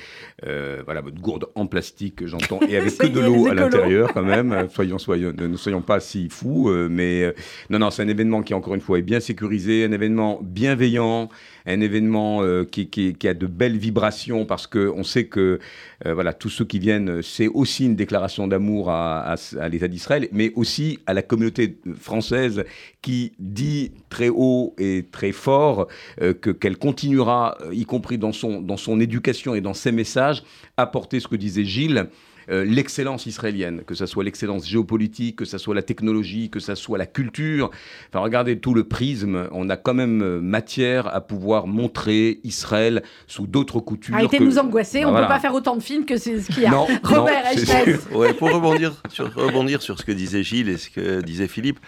[0.48, 4.24] euh, voilà, votre gourde en plastique, j'entends, et avec que de l'eau à l'intérieur quand
[4.24, 4.68] même.
[4.70, 6.70] Soyons, soyons, ne soyons pas si fous.
[6.70, 7.34] euh, mais euh,
[7.70, 11.30] non, non, c'est un événement qui, encore une fois, est bien sécurisé, un événement bienveillant,
[11.66, 15.60] un événement euh, qui, a de belles vibrations parce qu'on sait que
[16.06, 19.36] voilà, tous ceux qui viennent, c'est aussi une déclaration d'amour à,
[19.72, 22.66] l'État d'Israël, mais aussi à la communauté française
[23.02, 25.88] qui dit très haut et très fort
[26.20, 30.44] que qu'elle continuera, y compris dans son, dans son éducation et dans ses messages,
[30.76, 32.10] à porter ce que disait Gilles.
[32.50, 36.76] Euh, l'excellence israélienne, que ce soit l'excellence géopolitique, que ce soit la technologie, que ce
[36.76, 37.70] soit la culture.
[38.10, 39.48] Enfin, regardez tout le prisme.
[39.52, 44.16] On a quand même euh, matière à pouvoir montrer Israël sous d'autres coutures.
[44.16, 45.28] Arrêtez que- de nous angoisser, Bah, on ne voilà.
[45.28, 46.72] peut pas faire autant de films que c'est ce qu'il y a.
[46.72, 47.44] Non, Robert,
[48.12, 48.18] non.
[48.20, 51.80] Ouais, pour rebondir sur, rebondir sur ce que disait Gilles et ce que disait Philippe,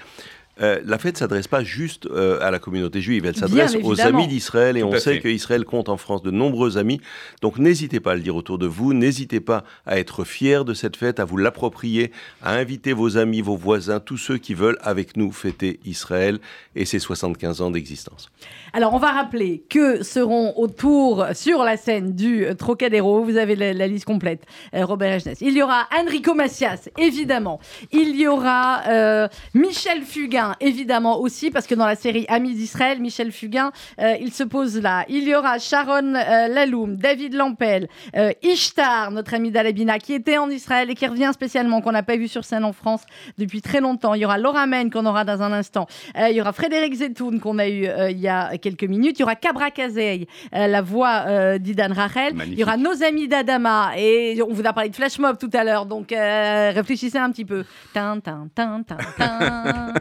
[0.62, 4.00] euh, la fête ne s'adresse pas juste euh, à la communauté juive, elle s'adresse aux
[4.02, 7.02] amis d'Israël et Tout on sait qu'Israël compte en France de nombreux amis.
[7.42, 10.74] Donc n'hésitez pas à le dire autour de vous, n'hésitez pas à être fiers de
[10.74, 14.78] cette fête, à vous l'approprier, à inviter vos amis, vos voisins, tous ceux qui veulent
[14.82, 16.40] avec nous fêter Israël
[16.76, 18.30] et ses 75 ans d'existence.
[18.74, 23.72] Alors, on va rappeler que seront autour sur la scène du Trocadéro, vous avez la,
[23.72, 25.36] la liste complète, euh, Robert Ejnes.
[25.40, 27.62] Il y aura Enrico Macias, évidemment.
[27.94, 33.00] Il y aura euh, Michel Fugain, évidemment aussi, parce que dans la série Amis d'Israël,
[33.00, 35.06] Michel Fugain, euh, il se pose là.
[35.10, 40.38] Il y aura Sharon euh, Laloum, David Lampel, euh, Ishtar, notre ami d'Alabina, qui était
[40.38, 43.02] en Israël et qui revient spécialement, qu'on n'a pas vu sur scène en France
[43.38, 44.14] depuis très longtemps.
[44.14, 45.88] Il y aura Laura Men, qu'on aura dans un instant.
[46.18, 49.18] Il y aura Frédéric Zetoun, qu'on a eu il y a quelques minutes.
[49.20, 52.34] Il y aura Cabra Kazei, la voix d'Idan Rachel.
[52.34, 52.58] Magnifique.
[52.58, 53.92] Il y aura nos amis d'Adama.
[53.98, 57.46] Et on vous a parlé de Flash Mob tout à l'heure, donc réfléchissez un petit
[57.46, 57.64] peu.
[57.94, 59.94] Tin, tin, tin, tin, tin.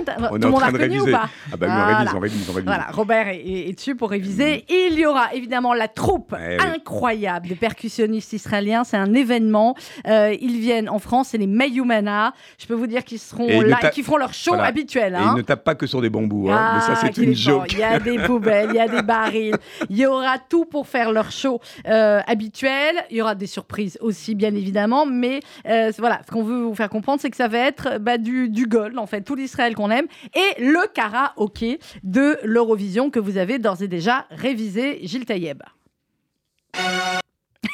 [0.00, 0.14] Tin.
[0.30, 1.96] On Tout le monde a reconnu ou pas Ah bah oui, on Voilà.
[1.98, 2.66] révise, on révise, on révise.
[2.66, 4.64] voilà, Robert est, dessus pour réviser.
[4.68, 8.84] Il y aura évidemment la troupe Eh incroyable de percussionnistes israéliens.
[8.84, 9.74] C'est un événement.
[10.06, 12.32] Euh, ils viennent en France, c'est les Mayumana.
[12.58, 14.64] Je peux vous dire qu'ils seront Et ils là, et qu'ils feront leur show Voilà.
[14.68, 15.14] habituel.
[15.14, 15.32] Et hein.
[15.34, 17.72] il ne tape pas que sur des bambous, hein, mais ça Ah, c'est une joke.
[17.72, 19.56] Il y a des poubelles, il y a des barils.
[19.88, 22.94] Il y aura tout pour faire leur show euh, habituel.
[23.10, 25.06] Il y aura des surprises aussi, bien évidemment.
[25.06, 28.18] Mais euh, voilà, ce qu'on veut vous faire comprendre, c'est que ça va être bah,
[28.18, 33.38] du, du gold, en fait, tout l'Israël aime, et le karaoké de l'Eurovision que vous
[33.38, 35.62] avez d'ores et déjà révisé, Gilles Taïeb.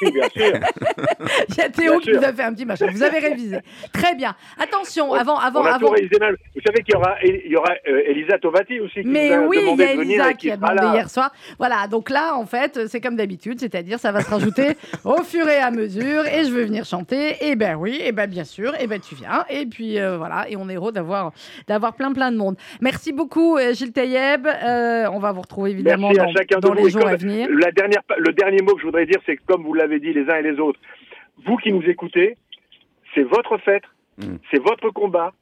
[0.03, 0.53] Oui, bien sûr.
[1.49, 2.20] Il y a Théo Bien qui sûr.
[2.20, 2.87] nous a fait un petit machin.
[2.90, 3.59] Vous avez révisé.
[3.92, 4.35] Très bien.
[4.61, 5.90] Attention, avant, avant, on avant.
[5.90, 9.44] Vous savez qu'il y aura, il y aura euh, Elisa Tovati aussi qui Mais nous
[9.44, 11.33] a oui, il y a Elisa qui a demandé hier soir.
[11.59, 15.49] Voilà, donc là, en fait, c'est comme d'habitude, c'est-à-dire ça va se rajouter au fur
[15.49, 17.37] et à mesure, et je veux venir chanter.
[17.49, 19.44] Et ben oui, et ben bien sûr, et ben tu viens.
[19.49, 21.33] Et puis euh, voilà, et on est heureux d'avoir
[21.68, 22.57] d'avoir plein plein de monde.
[22.81, 24.46] Merci beaucoup, euh, Gilles Taïeb.
[24.46, 27.11] Euh, on va vous retrouver évidemment Merci à dans, chacun dans de les jours comme-
[27.12, 27.49] à venir.
[27.51, 30.12] La dernière, le dernier mot que je voudrais dire, c'est que comme vous l'avez dit
[30.12, 30.81] les uns et les autres,
[31.45, 32.37] vous qui nous écoutez,
[33.15, 33.85] c'est votre fête,
[34.19, 34.37] Mm.
[34.51, 35.35] C'est votre combat.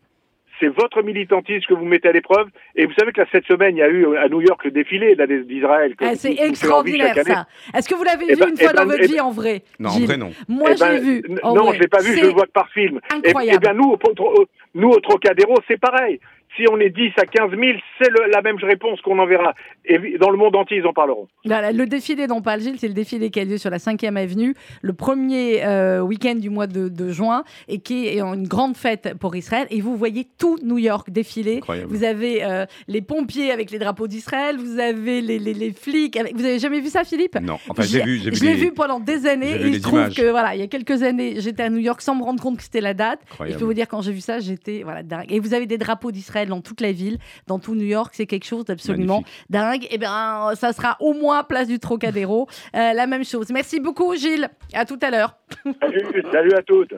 [0.59, 2.49] C'est votre militantisme que vous mettez à l'épreuve.
[2.75, 4.73] Et vous savez que là, cette semaine, il y a eu à New York le
[4.73, 5.15] défilé
[5.47, 5.95] d'Israël.
[6.01, 7.47] Ah, c'est extraordinaire ça.
[7.73, 9.15] Est-ce que vous l'avez Eh vu ben- une eh fois ben- dans votre eh vie
[9.15, 10.33] ben- en vrai Non, en vrai, non.
[10.49, 11.23] Moi, Eh je l'ai vu.
[11.45, 11.77] non, vrai.
[11.77, 13.01] je l'ai pas vu, je le vois que par film.
[13.15, 13.57] Incroyable.
[13.57, 16.19] Et, bien nous, au, au- nous, au Trocadéro, c'est pareil.
[16.57, 17.63] Si on est 10 à 15 000,
[18.01, 19.55] c'est la même réponse qu'on enverra.
[19.85, 21.27] Et dans le monde entier, ils en parleront.
[21.45, 24.17] Voilà, le défilé dont parle Gilles, c'est le défilé qui a lieu sur la 5e
[24.17, 28.77] avenue le premier euh, week-end du mois de, de juin et qui est une grande
[28.77, 29.67] fête pour Israël.
[29.71, 31.57] Et vous voyez tout New York défiler.
[31.59, 31.89] Incroyable.
[31.93, 36.17] Vous avez euh, les pompiers avec les drapeaux d'Israël, vous avez les, les- les flics.
[36.17, 36.35] Avec...
[36.37, 37.37] Vous avez jamais vu ça, Philippe?
[37.41, 39.49] Non, enfin, j'ai vu, j'ai vu Je l'ai les- vu pendant des années.
[39.51, 40.15] j'ai Et vu il les se trouve images.
[40.17, 42.57] que voilà, il y a quelques années, j'étais à New York sans me rendre compte
[42.59, 43.21] que c'était la date.
[43.47, 45.27] Et je peux vous dire quand j'ai vu ça, j'étais voilà dingue.
[45.31, 48.27] Et vous avez des drapeaux d'Israël dans toute la ville, dans tout New York, c'est
[48.27, 49.87] quelque chose d'absolument dingue.
[49.91, 53.51] Et bien, ça sera au moins place du Trocadéro, Euh, la même chose.
[53.51, 54.49] Merci beaucoup, Gilles.
[54.73, 55.37] À tout à l'heure.
[55.81, 56.95] Salut, salut à toutes.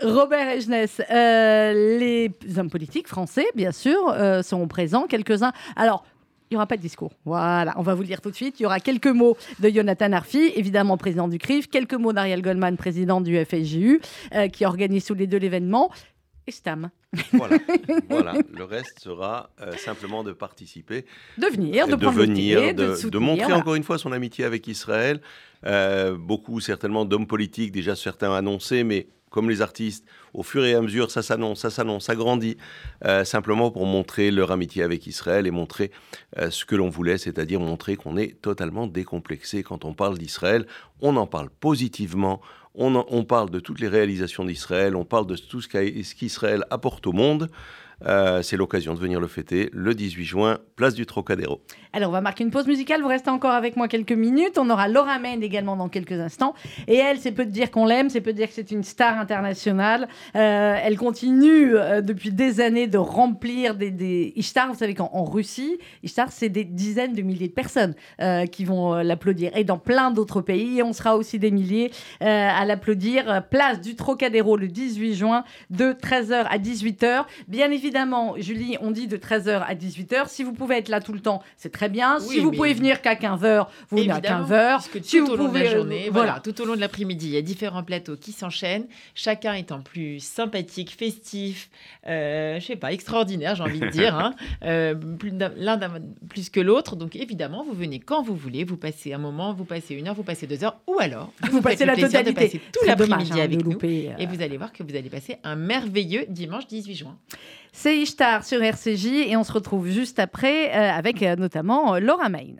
[0.00, 5.06] Robert Egenès, euh, les hommes politiques français, bien sûr, euh, sont présents.
[5.06, 5.52] Quelques-uns.
[5.76, 6.04] Alors.
[6.50, 7.10] Il n'y aura pas de discours.
[7.24, 8.60] Voilà, on va vous le dire tout de suite.
[8.60, 12.42] Il y aura quelques mots de Jonathan Arfi, évidemment président du CRIF, quelques mots d'Ariel
[12.42, 14.00] Goldman, président du FSJU,
[14.34, 15.90] euh, qui organise tous les deux l'événement,
[16.46, 16.90] et Stam.
[17.32, 17.58] Voilà.
[18.08, 18.34] voilà.
[18.52, 21.04] Le reste sera euh, simplement de participer,
[21.38, 25.20] De venir, de, venir, de, montrer encore une fois son amitié avec Israël.
[25.66, 30.74] Euh, beaucoup certainement d'hommes politiques, déjà certains annoncés, mais comme les artistes, au fur et
[30.74, 32.56] à mesure, ça s'annonce, ça s'annonce, ça grandit,
[33.04, 35.90] euh, simplement pour montrer leur amitié avec Israël et montrer
[36.38, 40.66] euh, ce que l'on voulait, c'est-à-dire montrer qu'on est totalement décomplexé quand on parle d'Israël.
[41.00, 42.40] On en parle positivement,
[42.76, 47.04] on, on parle de toutes les réalisations d'Israël, on parle de tout ce qu'Israël apporte
[47.08, 47.50] au monde.
[48.06, 51.60] Euh, c'est l'occasion de venir le fêter le 18 juin, place du Trocadéro.
[51.92, 53.00] Alors, on va marquer une pause musicale.
[53.02, 54.58] Vous restez encore avec moi quelques minutes.
[54.58, 56.54] On aura Laura Main également dans quelques instants.
[56.88, 58.82] Et elle, c'est peu de dire qu'on l'aime, c'est peu de dire que c'est une
[58.82, 60.08] star internationale.
[60.36, 64.32] Euh, elle continue euh, depuis des années de remplir des, des...
[64.36, 64.68] Ishtar.
[64.68, 67.94] Vous savez qu'en en Russie, Ishtar, c'est des dizaines de milliers de personnes
[68.50, 69.56] qui vont l'applaudir.
[69.56, 71.90] Et dans plein d'autres pays, on sera aussi des milliers
[72.20, 73.42] à l'applaudir.
[73.50, 77.24] Place du Trocadéro le 18 juin de 13h à 18h.
[77.48, 77.93] Bien évidemment,
[78.38, 80.28] Julie, on dit de 13h à 18h.
[80.28, 82.18] Si vous pouvez être là tout le temps, c'est très bien.
[82.20, 84.88] Oui, si vous pouvez venir qu'à 15h, vous venez à Évidemment, 15h.
[84.90, 86.40] puisque Si tout vous au long de pouvez, la euh, journée, voilà.
[86.42, 90.18] tout au long de l'après-midi, il y a différents plateaux qui s'enchaînent, chacun étant plus
[90.20, 91.70] sympathique, festif,
[92.06, 94.34] euh, je sais pas, extraordinaire, j'ai envie de dire, hein,
[94.64, 94.94] euh,
[95.56, 95.78] l'un
[96.28, 96.96] plus que l'autre.
[96.96, 100.14] Donc évidemment, vous venez quand vous voulez, vous passez un moment, vous passez une heure,
[100.14, 102.58] vous passez deux heures, ou alors Vous passez la plaisir de totalité.
[102.58, 103.72] passer tout l'après-midi hein, avec de nous.
[103.72, 104.16] louper, euh.
[104.18, 107.16] Et vous allez voir que vous allez passer un merveilleux dimanche 18 juin.
[107.76, 111.98] C'est Ishtar sur RCJ et on se retrouve juste après euh, avec euh, notamment euh,
[111.98, 112.54] Laura Main.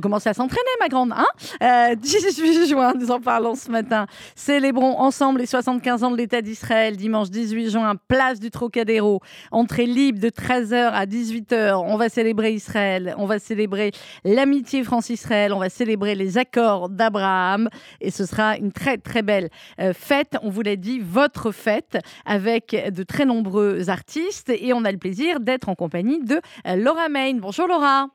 [0.00, 1.12] Faut commencer à s'entraîner, ma grande.
[1.12, 1.26] Hein?
[1.62, 4.06] Euh, 18 juin, nous en parlons ce matin.
[4.34, 6.96] Célébrons ensemble les 75 ans de l'État d'Israël.
[6.96, 9.20] Dimanche 18 juin, place du Trocadéro.
[9.50, 11.74] Entrée libre de 13h à 18h.
[11.74, 13.14] On va célébrer Israël.
[13.18, 13.92] On va célébrer
[14.24, 15.52] l'amitié France-Israël.
[15.52, 17.68] On va célébrer les accords d'Abraham.
[18.00, 20.36] Et ce sera une très, très belle euh, fête.
[20.42, 24.50] On vous l'a dit, votre fête avec de très nombreux artistes.
[24.50, 27.34] Et on a le plaisir d'être en compagnie de euh, Laura Main.
[27.34, 28.08] Bonjour Laura.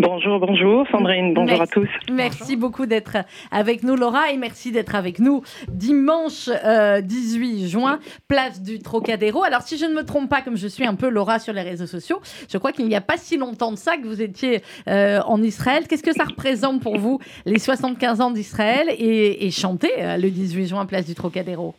[0.00, 1.62] Bonjour, bonjour Sandrine, bonjour Merci.
[1.62, 1.88] à tous.
[2.12, 3.16] Merci beaucoup d'être
[3.50, 9.42] avec nous, Laura, et merci d'être avec nous dimanche euh, 18 juin, place du Trocadéro.
[9.42, 11.62] Alors, si je ne me trompe pas, comme je suis un peu Laura sur les
[11.62, 14.62] réseaux sociaux, je crois qu'il n'y a pas si longtemps de ça que vous étiez
[14.86, 15.88] euh, en Israël.
[15.88, 20.30] Qu'est-ce que ça représente pour vous, les 75 ans d'Israël, et, et chanter euh, le
[20.30, 21.74] 18 juin, place du Trocadéro?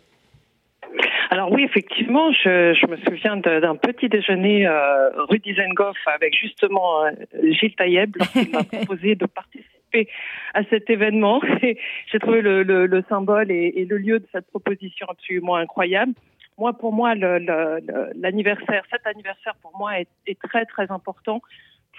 [1.32, 7.06] Alors oui, effectivement, je, je me souviens d'un petit déjeuner euh, rue Dizengoff avec justement
[7.06, 7.12] euh,
[7.52, 10.08] Gilles Taïeb lorsqu'il m'a proposé de participer
[10.54, 11.42] à cet événement.
[11.62, 16.14] J'ai trouvé le, le- le symbole et, et le lieu de cette proposition absolument incroyable.
[16.58, 21.42] Moi, pour moi, l'anniversaire, cet anniversaire pour moi est, est très très important.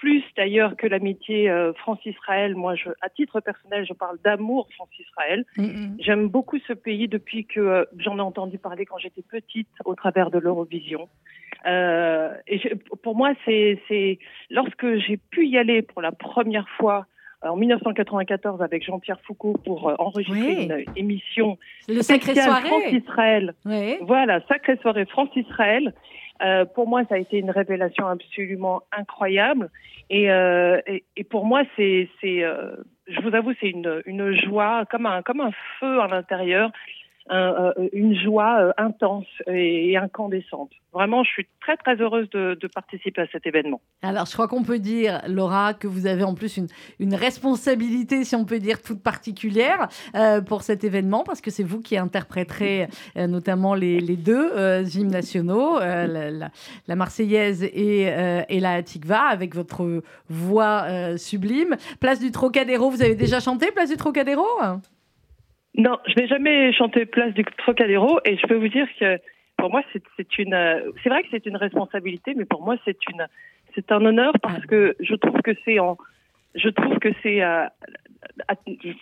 [0.01, 2.55] Plus d'ailleurs que l'amitié euh, France-Israël.
[2.55, 5.45] Moi, je, à titre personnel, je parle d'amour France-Israël.
[5.99, 9.93] J'aime beaucoup ce pays depuis que euh, j'en ai entendu parler quand j'étais petite au
[9.93, 11.07] travers de l'Eurovision.
[11.67, 12.59] Euh, et
[13.03, 14.17] pour moi, c'est c'est
[14.49, 17.05] lorsque j'ai pu y aller pour la première fois
[17.43, 20.63] en 1994 avec Jean-Pierre Foucault pour enregistrer Oui.
[20.65, 22.67] une émission Le Sacré Soirée.
[22.69, 23.53] France-Israël.
[24.01, 25.93] Voilà, sacrée soirée France-Israël.
[26.43, 29.69] Euh, pour moi, ça a été une révélation absolument incroyable.
[30.09, 32.75] Et, euh, et, pour moi, c'est, c'est, euh,
[33.07, 36.71] je vous avoue, c'est une, une joie, comme un, comme un feu à l'intérieur,
[37.29, 40.71] euh, une joie euh, intense et, incandescente.
[40.91, 43.79] Vraiment, je suis très très heureuse de, participer à cet événement.
[44.01, 46.59] Alors, je crois qu'on peut dire, Laura, que vous avez en plus
[46.99, 51.63] une, responsabilité, si on peut dire, toute particulière euh, pour cet événement, parce que c'est
[51.63, 54.51] vous qui interpréterez notamment les, deux
[54.95, 56.49] hymnes nationaux, la, la-
[56.87, 61.75] la Marseillaise et, la Tikva, avec votre voix sublime.
[61.99, 64.45] Place du Trocadéro, vous avez déjà chanté Place du Trocadéro?
[65.75, 69.17] Non, je n'ai jamais chanté Place du Trocadéro et je peux vous dire que
[69.57, 72.97] pour moi c'est une euh, c'est vrai que c'est une responsabilité mais pour moi c'est
[73.09, 73.25] une
[73.73, 75.97] c'est un honneur parce que je trouve que c'est en
[76.55, 77.65] je trouve que c'est euh,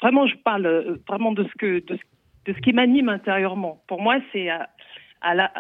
[0.01, 3.81] vraiment je parle euh, vraiment de ce que de, ce- de ce qui m'anime intérieurement.
[3.87, 4.69] Pour moi c'est à,
[5.21, 5.51] à la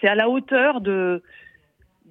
[0.00, 1.22] c'est à la hauteur de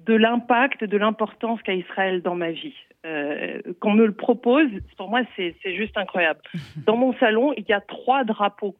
[0.06, 2.74] de l'impact, de l'importance qu'a Israël dans ma vie.
[3.04, 6.40] Euh, qu'on me le propose, pour moi, c'est juste incroyable.
[6.86, 8.76] Dans mon salon, il y a trois drapeaux.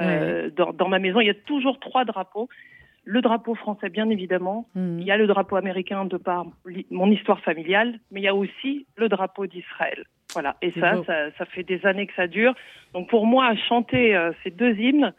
[0.00, 2.48] Euh, dans, dans ma maison, il y a toujours trois drapeaux.
[3.04, 4.66] Le drapeau français, bien évidemment.
[4.74, 6.46] Il y a le drapeau américain de par
[6.90, 10.04] mon histoire familiale, mais il y a aussi le drapeau d'Israël.
[10.32, 10.56] Voilà.
[10.62, 12.54] Et ça, ça, ça fait des années que ça dure.
[12.94, 15.12] Donc pour moi, chanter euh, ces deux hymnes,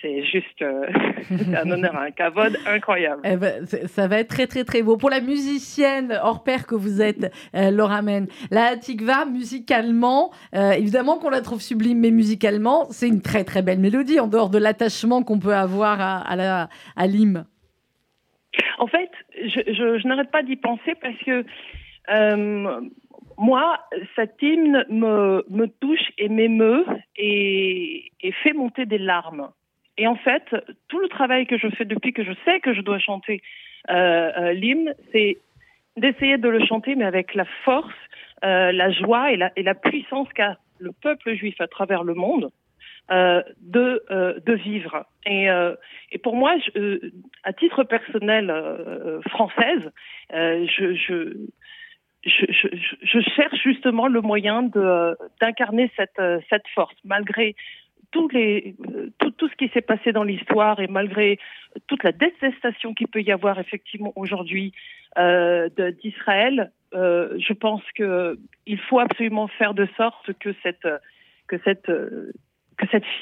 [0.00, 0.86] c'est juste euh,
[1.62, 3.20] un honneur, un cavode incroyable.
[3.24, 4.96] Eh ben, ça va être très très très beau.
[4.96, 10.72] Pour la musicienne hors pair que vous êtes, euh, Laura Men, la Tikva, musicalement, euh,
[10.72, 14.50] évidemment qu'on la trouve sublime, mais musicalement, c'est une très très belle mélodie, en dehors
[14.50, 17.44] de l'attachement qu'on peut avoir à, à la- à l'hymne.
[18.78, 19.10] En fait,
[19.42, 21.44] je, je- je n'arrête pas d'y penser parce que
[22.10, 22.80] euh,
[23.38, 23.78] moi,
[24.14, 29.50] cet hymne me, me touche et m'émeut et, et fait monter des larmes.
[29.98, 30.44] Et en fait,
[30.88, 33.42] tout le travail que je fais depuis que je sais que je dois chanter
[33.90, 35.38] euh, euh, l'hymne, c'est
[35.96, 37.94] d'essayer de le chanter, mais avec la force,
[38.44, 42.50] euh, la joie et la, puissance qu'a le peuple juif à travers le monde
[43.08, 45.06] de, vivre.
[45.24, 45.48] Et,
[46.22, 46.54] pour moi,
[47.44, 48.52] à titre personnel
[49.30, 49.90] française,
[50.30, 51.48] je,
[53.36, 54.64] cherche justement le moyen
[55.40, 56.20] d'incarner cette,
[56.50, 57.54] cette force, malgré
[58.10, 61.38] tout, ce qui s'est passé dans l'histoire et malgré
[61.86, 64.72] toute la détestation qu'il peut y avoir effectivement aujourd'hui
[65.18, 65.68] euh,
[66.02, 70.86] d'Israël, euh, je pense que il faut absolument faire de sorte que cette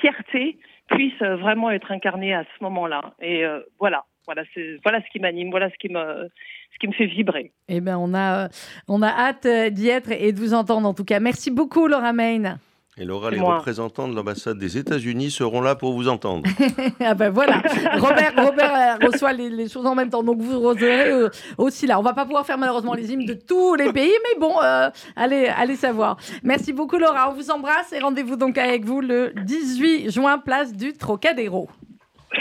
[0.00, 0.58] fierté
[0.90, 3.14] puisse vraiment être incarnée à ce moment-là.
[3.20, 4.42] Et euh, voilà, voilà,
[4.84, 7.52] voilà ce qui m'anime, voilà ce qui me fait vibrer.
[7.68, 8.48] Eh bien, on a,
[8.88, 11.20] on a hâte d'y être et de vous entendre en tout cas.
[11.20, 12.58] Merci beaucoup, Laura Main.
[12.96, 13.56] Et Laura, les moi.
[13.56, 16.48] représentants de l'ambassade des États-Unis seront là pour vous entendre.
[17.00, 17.60] ah ben voilà,
[17.98, 21.28] Robert, Robert euh, reçoit les, les choses en même temps, donc vous recevrez euh,
[21.58, 21.98] aussi là.
[21.98, 24.90] On va pas pouvoir faire malheureusement les hymnes de tous les pays, mais bon, euh,
[25.16, 26.18] allez, allez savoir.
[26.44, 30.72] Merci beaucoup Laura, on vous embrasse et rendez-vous donc avec vous le 18 juin, place
[30.72, 31.68] du Trocadéro.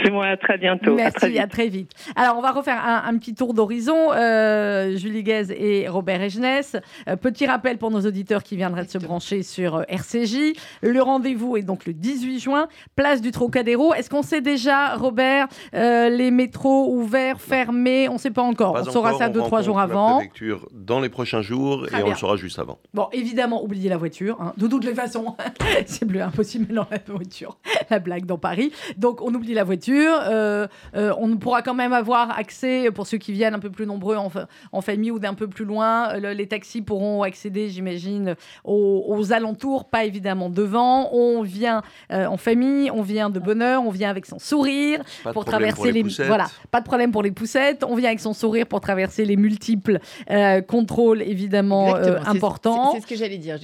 [0.04, 0.96] C'est moi, à très bientôt.
[0.96, 1.40] Merci, à très vite.
[1.40, 1.92] à très vite.
[2.16, 4.12] Alors, on va refaire un, un petit tour d'horizon.
[4.14, 6.76] Euh, Julie Guez et Robert Egenès.
[7.08, 10.54] Euh, petit rappel pour nos auditeurs qui viendraient de se brancher sur euh, RCJ.
[10.82, 13.94] Le rendez-vous est donc le 18 juin, place du Trocadéro.
[13.94, 18.10] Est-ce qu'on sait déjà, Robert, euh, les métros ouverts, fermés?
[18.10, 18.74] On ne sait pas encore.
[18.74, 20.16] Pas on saura ça on deux, trois jours la avant.
[20.18, 22.80] préfecture dans les prochains jours Très et on le saura juste avant.
[22.94, 24.38] Bon, évidemment, oubliez la voiture.
[24.42, 24.54] hein.
[24.58, 25.36] De toutes les façons,
[25.86, 27.58] c'est plus impossible dans la voiture.
[27.90, 28.72] La blague dans Paris.
[28.98, 29.83] Donc, on oublie la voiture.
[29.92, 33.86] Euh, euh, on pourra quand même avoir accès, pour ceux qui viennent un peu plus
[33.86, 37.24] nombreux en, fa- en famille ou d'un peu plus loin, euh, le- les taxis pourront
[37.24, 41.10] accéder, j'imagine, aux, aux alentours, pas évidemment devant.
[41.14, 41.82] On vient
[42.12, 45.44] euh, en famille, on vient de bonne heure, on vient avec son sourire Pas pour
[45.46, 47.84] traverser pour les voilà, pas de problème pour les poussettes.
[47.88, 52.92] On vient avec son sourire pour traverser les multiples euh, contrôles évidemment euh, importants.
[52.94, 53.58] C'est ce que j'allais dire.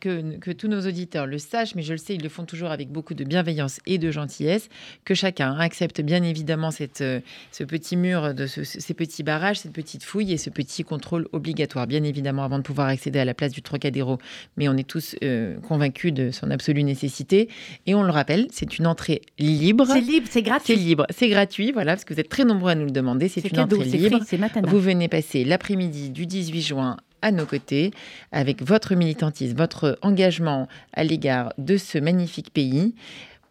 [0.00, 2.70] Que, que tous nos auditeurs le sachent, mais je le sais, ils le font toujours
[2.70, 4.68] avec beaucoup de bienveillance et de gentillesse.
[5.04, 7.20] Que chacun accepte bien évidemment cette, euh,
[7.50, 11.28] ce petit mur, de ce- ces petits barrages, cette petite fouille et ce petit contrôle
[11.32, 14.18] obligatoire, bien évidemment, avant de pouvoir accéder à la place du Trocadéro.
[14.56, 17.48] Mais on est tous euh, convaincus de son absolue nécessité.
[17.86, 19.86] Et on le rappelle, c'est une entrée libre.
[19.86, 20.74] C'est libre, c'est gratuit.
[20.74, 23.28] C'est libre, c'est gratuit, voilà, parce que vous êtes très nombreux à nous le demander.
[23.28, 24.18] C'est une cadeau, entrée libre.
[24.18, 24.26] free.
[24.70, 27.92] Vous venez passer l'après-midi du 18 juin à nos côtés
[28.32, 32.94] avec votre militantisme, votre engagement à l'égard de ce magnifique pays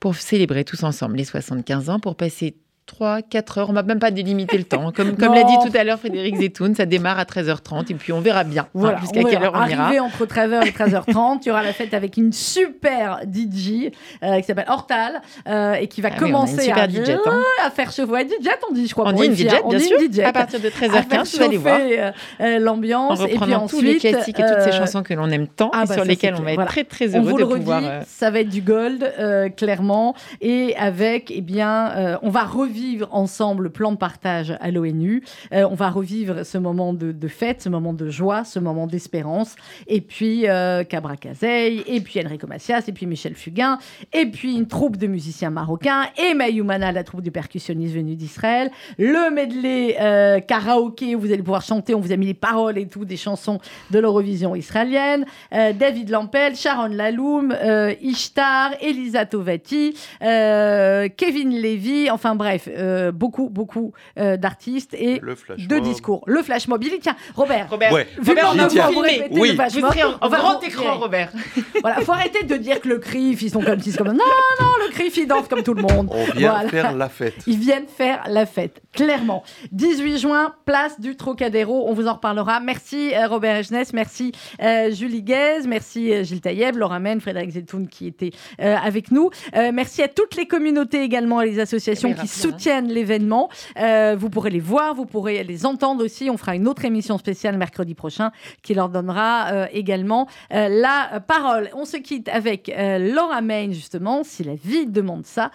[0.02, 3.69] pour célébrer tous ensemble les 75 ans, pour passer 3, 4 heures.
[3.69, 4.91] On va même pas délimiter le temps.
[4.91, 8.11] Comme, comme l'a dit tout à l'heure Frédéric Zetoun, ça démarre à 13h30 et puis
[8.11, 9.84] on verra bien hein, Voilà, jusqu'à on quelle heure on ira.
[9.86, 13.91] Arrivé entre 13h et 13h30, il y aura la fête avec une super DJ
[14.23, 17.09] euh, qui s'appelle Hortal euh, et qui va Ah oui, on commencer super à, DJ,
[17.11, 17.41] hein.
[17.65, 18.27] à faire chauffer.
[18.27, 19.07] DJ, on dit, je crois.
[19.07, 19.59] On dit une DJ, hein.
[19.63, 19.97] On bien sûr.
[20.01, 20.21] une.
[20.21, 21.79] À partir de À faire 13h15, vous allez voir.
[21.79, 22.11] euh,
[22.41, 23.21] euh, En l'ambiance.
[23.21, 25.47] Et puis reprenant tous les ensuite, classiques et toutes ces euh, chansons que l'on aime
[25.47, 26.69] tant ah et bah sur ça, lesquelles on va être Voilà.
[26.71, 27.82] très très On heureux vous de le pouvoir.
[27.86, 29.13] euh, ça va être du gold,
[29.55, 30.13] clairement.
[30.41, 32.80] Et avec, eh bien, on va revivre
[33.11, 35.23] ensemble le plan de partage à l'ONU.
[35.53, 39.55] Euh, on va revivre ce moment de, fête, ce moment de joie, ce moment d'espérance.
[39.88, 43.77] Et puis euh, Cabra Cazeil, et puis Enrico Macias, et puis Michel Fugain,
[44.13, 48.71] et puis une troupe de musiciens marocains, et Mayoumana, la troupe de percussionnistes venus d'Israël.
[48.97, 52.88] Le medley euh, karaoké, vous allez pouvoir chanter, on vous a mis les paroles et
[52.88, 53.59] tout, des chansons
[53.91, 55.25] de l'Eurovision israélienne.
[55.53, 63.49] Euh, David Lampel, Sharon Laloum, euh, Ishtar, Elisa Tovati, Kevin Levy, enfin bref, euh, beaucoup,
[63.49, 65.84] beaucoup euh, d'artistes et de mob.
[65.84, 66.24] discours.
[66.28, 67.16] Le flash mob, il y tient.
[67.36, 68.07] Robert, Robert, Ouais.
[68.20, 69.24] vu Robert, on a va vous vous filmer.
[69.24, 69.49] répéter Oui.
[69.49, 71.32] le flash Vous mob, serez en, grand vous- écran, Robert.
[71.82, 74.14] Voilà, faut arrêter de dire que le CRIF, ils sont comme c'est comme non,
[74.59, 76.09] non, le CRIF, ils dansent comme tout le monde.
[76.12, 76.70] On vient Voilà.
[76.70, 77.36] faire la fête.
[77.47, 79.43] Ils viennent faire la fête, clairement.
[79.72, 81.86] 18 juin, place du Trocadéro.
[81.89, 82.59] On vous en reparlera.
[82.59, 84.32] Merci euh, Robert Egenès, merci
[84.62, 88.32] euh, Julie Guez, merci euh, Gilles Taïeb, Laura Men, Frédéric Zetoun qui étaient
[88.62, 89.30] euh, avec nous.
[89.55, 92.51] Euh, merci à toutes les communautés également et les associations Oui, qui rapidement.
[92.52, 93.49] Soutiennent l'événement.
[93.78, 96.30] Euh, vous pourrez les voir, vous pourrez les entendre aussi.
[96.30, 98.32] On fera une autre émission spéciale mercredi prochain
[98.62, 101.70] qui leur donnera euh, également euh, la parole.
[101.74, 105.52] On se quitte avec Laura Main, justement, si la vie demande ça.